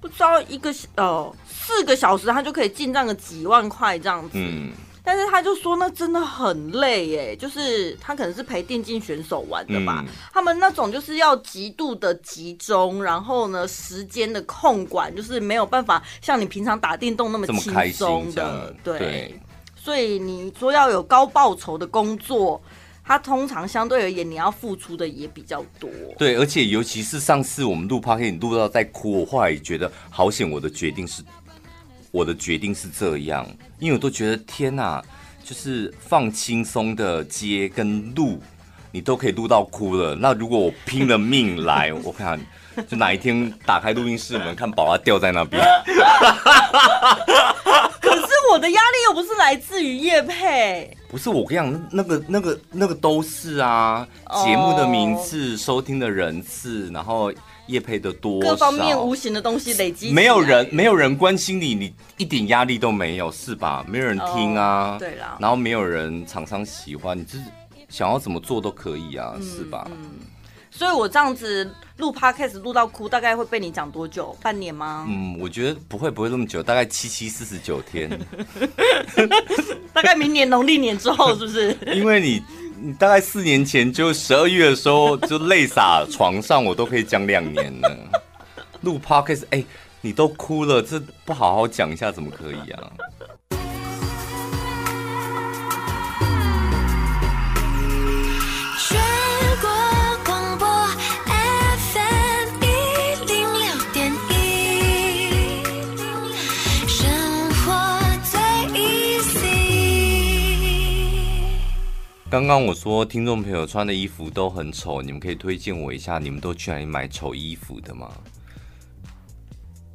[0.00, 4.72] 不知道一个呃四个小时，他就可以进账个几万块这样子，嗯，
[5.04, 19.40] 但是他就说那真的很累耶，就是他可能是陪电竞选手玩的吧，嗯，他们那种就是要极度的集中，然后呢时间的控管就是没有办法像你平常打电动那么轻松的，对，对，
[19.76, 22.62] 所以你说要有高报酬的工作。
[23.04, 25.90] 他通常相对而言，你要付出的也比较多。
[26.16, 31.20] 对，而且尤其是上次我们录 podcast 录到在哭，我后来也觉得好险，我的决定是，
[32.12, 33.44] 我的决定是这样，
[33.78, 35.02] 因为我都觉得天哪，
[35.42, 38.38] 就是放轻松的接跟录，
[38.92, 40.14] 你都可以录到哭了。
[40.14, 42.38] 那如果我拼了命来，我看
[42.86, 45.62] 就哪一天打开录音室门，看宝拉掉在那边。
[47.98, 54.06] 可是我的压力又不是来自于叶佩，不是我跟你讲，那个、那个、那个都是啊，
[54.44, 57.32] 节目的名次、收听的人次，然后
[57.66, 63.84] 业配的多，各方面无形的东西累积，没有人没有人关心你，你一点压力都没有，是吧？
[63.88, 67.44] 没有人听啊，对啦，然后没有人厂商喜欢你，就是
[67.88, 69.86] 想要怎么做都可以啊，是吧？
[69.90, 70.10] 嗯。
[70.74, 74.34] 所以我这样子录 podcast 录到哭，大概会被你讲多久？
[74.40, 75.06] 半年吗？
[75.06, 78.08] 嗯，我觉得不会，不会那么久，大概七七四十九天。
[79.92, 81.76] 大概明年农历年之后，是不是？
[81.94, 82.42] 因为你，
[82.84, 87.96] 你大概四年前就十二月的时候就泪洒床上，我都可以讲两年了。
[88.80, 89.64] 录 podcast，哎，
[90.00, 92.90] 你都哭了，这不好好讲一下怎么可以啊？
[112.32, 118.10] 刚刚我说听众朋友穿的衣服都很丑，你们可以推荐我一下，你们都去哪里买丑衣服的吗？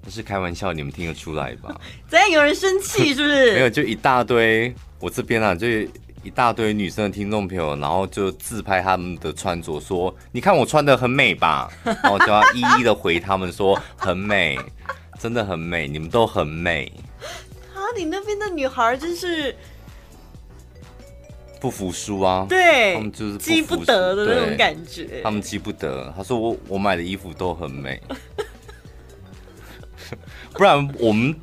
[0.03, 1.81] 那是开玩笑，你们听得出来吧？
[2.07, 3.53] 怎样有人生气是不是？
[3.57, 5.67] 没有，就一大堆，我这边啊，就
[6.21, 14.59] 一大堆女生的听众朋友，然后就自拍他们的穿着，说你看我穿的很美吧， 然后就要一一的回他们说很美，
[15.19, 16.93] 真的很美，你们都很美。
[17.73, 19.55] 啊，你那边的女孩真是。
[21.59, 22.45] 不服输啊！
[22.47, 25.21] 对，他们就是记不得的那种感觉。
[25.23, 28.01] 他们记不得，他说我我买的衣服都很美，
[30.53, 31.35] 不然我们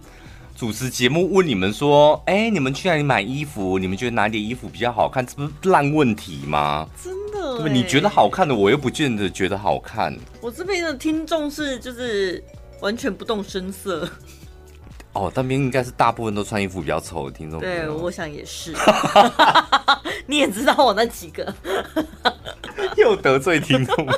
[0.56, 3.78] 主持节目问你们说，哎、欸，你们去哪里买衣服？
[3.78, 5.26] 你们觉得哪里衣服比较好看？
[5.26, 6.88] 这不是烂问题吗？
[7.02, 10.16] 真的，对，你觉得好看的，我又不见得觉得好看。
[10.40, 12.42] 我这边的听众是就是
[12.80, 14.08] 完全不动声色。
[15.14, 17.60] 哦，那边应该是大部分都穿衣服比较丑的听众。
[17.60, 18.74] 对， 我想也是。
[20.26, 21.54] 你也知道我那几个，
[22.96, 24.08] 又得罪听众。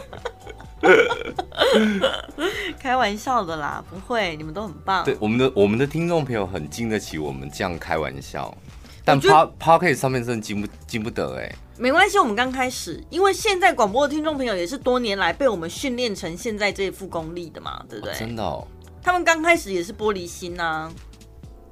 [2.78, 5.04] 开玩笑的啦，不会，你们都很棒。
[5.04, 8.56] 对，我们的我们的听众朋友很经得起我们这样开玩笑，
[9.04, 11.54] 但 Podcast 上面真的经不经不得哎、欸。
[11.76, 18.14] 没关系，我们刚开始，因为现在广播的听众朋友也是多年来被我们训练成现在这副功力的嘛，对不对？
[18.14, 18.66] 哦、真的哦。
[19.06, 20.90] 他们刚开始也是玻璃心呐，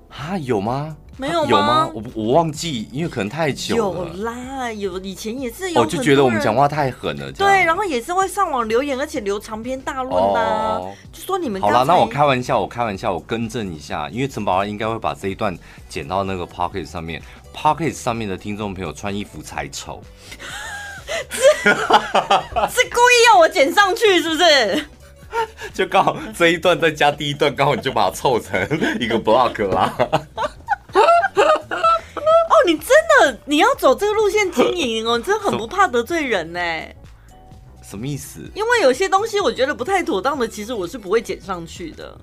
[0.09, 0.97] 啊，有吗？
[1.17, 1.51] 没有吗？
[1.51, 1.91] 有吗？
[1.93, 4.09] 我我忘记，因为可能太久了。
[4.15, 5.81] 有啦，有以前也是有。
[5.81, 7.33] 我就觉得我们讲话太狠了。
[7.33, 11.61] 对，然后也是会上网留言，而且留长篇大论呐、啊哦，就说你们。
[11.61, 15.59] 好了，那我开玩笑，我开玩笑，我更正一下，因为陈宝拉应该会把这一段
[15.89, 17.21] 剪到那个 Podcast 上面
[17.53, 20.01] ，Podcast 上面的听众朋友穿衣服才丑，
[21.31, 24.87] 是 是故意要我剪上去，是不是？
[25.75, 28.61] 就刚好这一段再加第一段，刚好你就把它凑成
[29.01, 29.95] 一个 block 啦。
[30.95, 32.89] 哦，你真
[33.21, 36.61] 的，你要走这个路线经营哦，你真的很不怕得罪人呢。
[37.83, 38.41] 什么意思？
[38.55, 42.17] 因为有些东西我觉得不太妥当的，其实我是不会剪上去的。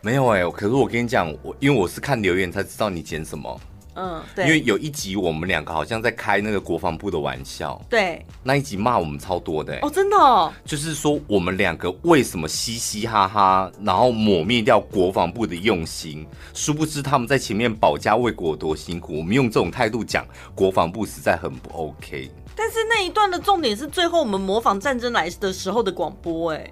[0.00, 3.60] 没有哎、欸，可是我跟你讲，我因为我是看留言才知道你剪什么。
[3.94, 4.44] 嗯，对。
[4.46, 7.80] 因为有一集我们两个好像在开那个国防部的玩笑。
[7.88, 8.24] 对。
[8.42, 9.80] 那一集骂我们超多的、欸。
[9.82, 10.52] 哦，真的哦。
[10.64, 19.18] 就是说我们两个为什么嘻嘻哈哈，然后抹灭掉国防部的用心，殊不知他们在前面保家卫国多辛苦。
[19.18, 22.30] 我们用这种态度讲国防部实在很不 OK。
[22.54, 26.70] 但是那一段的重点是最后我们模仿战争来的时候的广播，哎，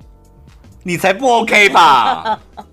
[0.83, 2.39] 你才不 OK 吧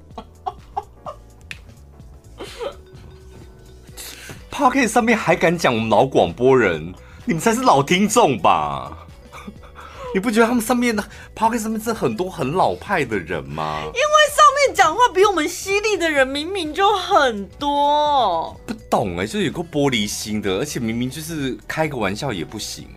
[4.57, 6.91] ？Podcast 上面还敢讲我们老广播人，
[7.25, 9.05] 你们才是老听众吧？
[10.15, 11.03] 你不觉得他们上面的
[11.35, 13.83] Podcast 上面是很多很老派的人吗？
[13.85, 22.87] 因为上面讲话比我们犀利的人明明就很多，不懂哎，就是有个玻璃心的，而且明明就是开个玩笑也不行。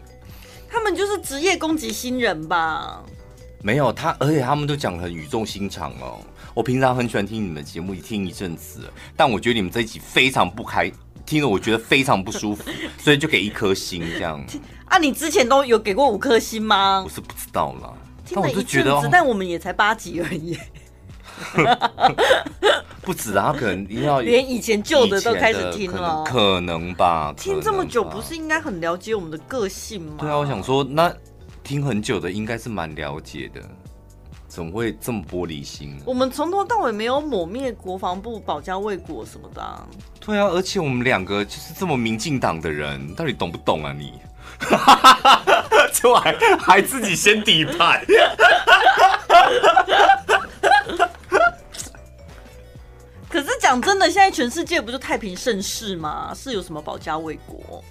[0.67, 3.03] 他们就是职业攻击新人吧？
[3.63, 6.21] 没有他，而且他们都讲得很语重心长哦。
[6.55, 10.91] 我平常很喜欢听你们的节目，一听一阵子，但我觉得你们这一集非常不开，
[11.31, 12.69] 听了我觉得非常不舒服，
[12.99, 14.45] 所以就给一颗星这样。
[14.87, 17.03] 啊，你之前都有给过五颗星吗？
[17.05, 17.95] 我是不知道啦，
[18.35, 20.59] 但我就觉得，但我们也才八集而已。
[23.03, 27.33] 不止啊，可能要 连以前旧的都开始听了，可能吧？
[27.37, 30.17] 听这么久，不是应该很了解我们的个性吗？
[30.19, 31.15] 对啊，我想说，那
[31.63, 33.63] 听很久的应该是蛮了解的，
[34.51, 36.03] 怎么会这么玻璃心呢？
[36.05, 39.87] 我们从头到尾没有抹灭国防部、保家卫国什么的啊。
[40.19, 44.21] 对啊，而且我们两个就是这么民进党的人，到底懂不懂啊你？
[45.95, 48.05] 就还还自己先底牌。
[53.31, 56.33] 可是讲真的，现在全世界不就太平盛世吗？
[56.35, 57.85] 是有什么保家卫国？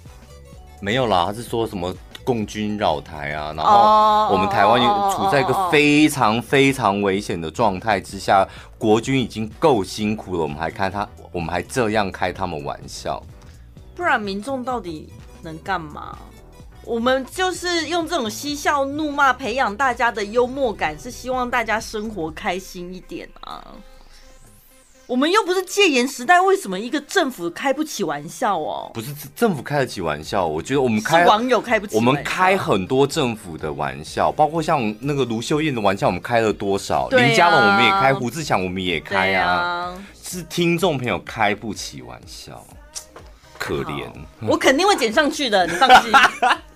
[0.80, 8.46] 没有啦，他是说什么共军扰台啊，然后我们台湾也处在一个非常非常危险的状态之下，
[8.78, 13.22] 国军已经够辛苦了，我们还开他，我们还这样开他们玩笑，
[13.94, 15.12] 不然民众到底
[15.42, 16.16] 能干嘛？
[16.82, 23.62] 我们就是用这种嬉笑怒骂培养大家的幽默感，是希望大家生活开心一点啊。
[25.10, 28.88] 我们又不是戒严时代，为什么一个政府开不起玩笑哦？
[28.94, 31.96] 不是政府开得起玩笑，我觉得我们开网友开不起。
[31.96, 37.08] 我们开很多政府的玩笑，包括像那个卢秀燕的玩笑，我们开了多少？
[37.10, 39.50] 啊、林佳龙我们也开，胡志强我们也开啊。
[39.50, 42.64] 啊是听众朋友开不起玩笑，
[43.58, 44.06] 可怜。
[44.46, 46.12] 我肯定会剪上去的，你放心。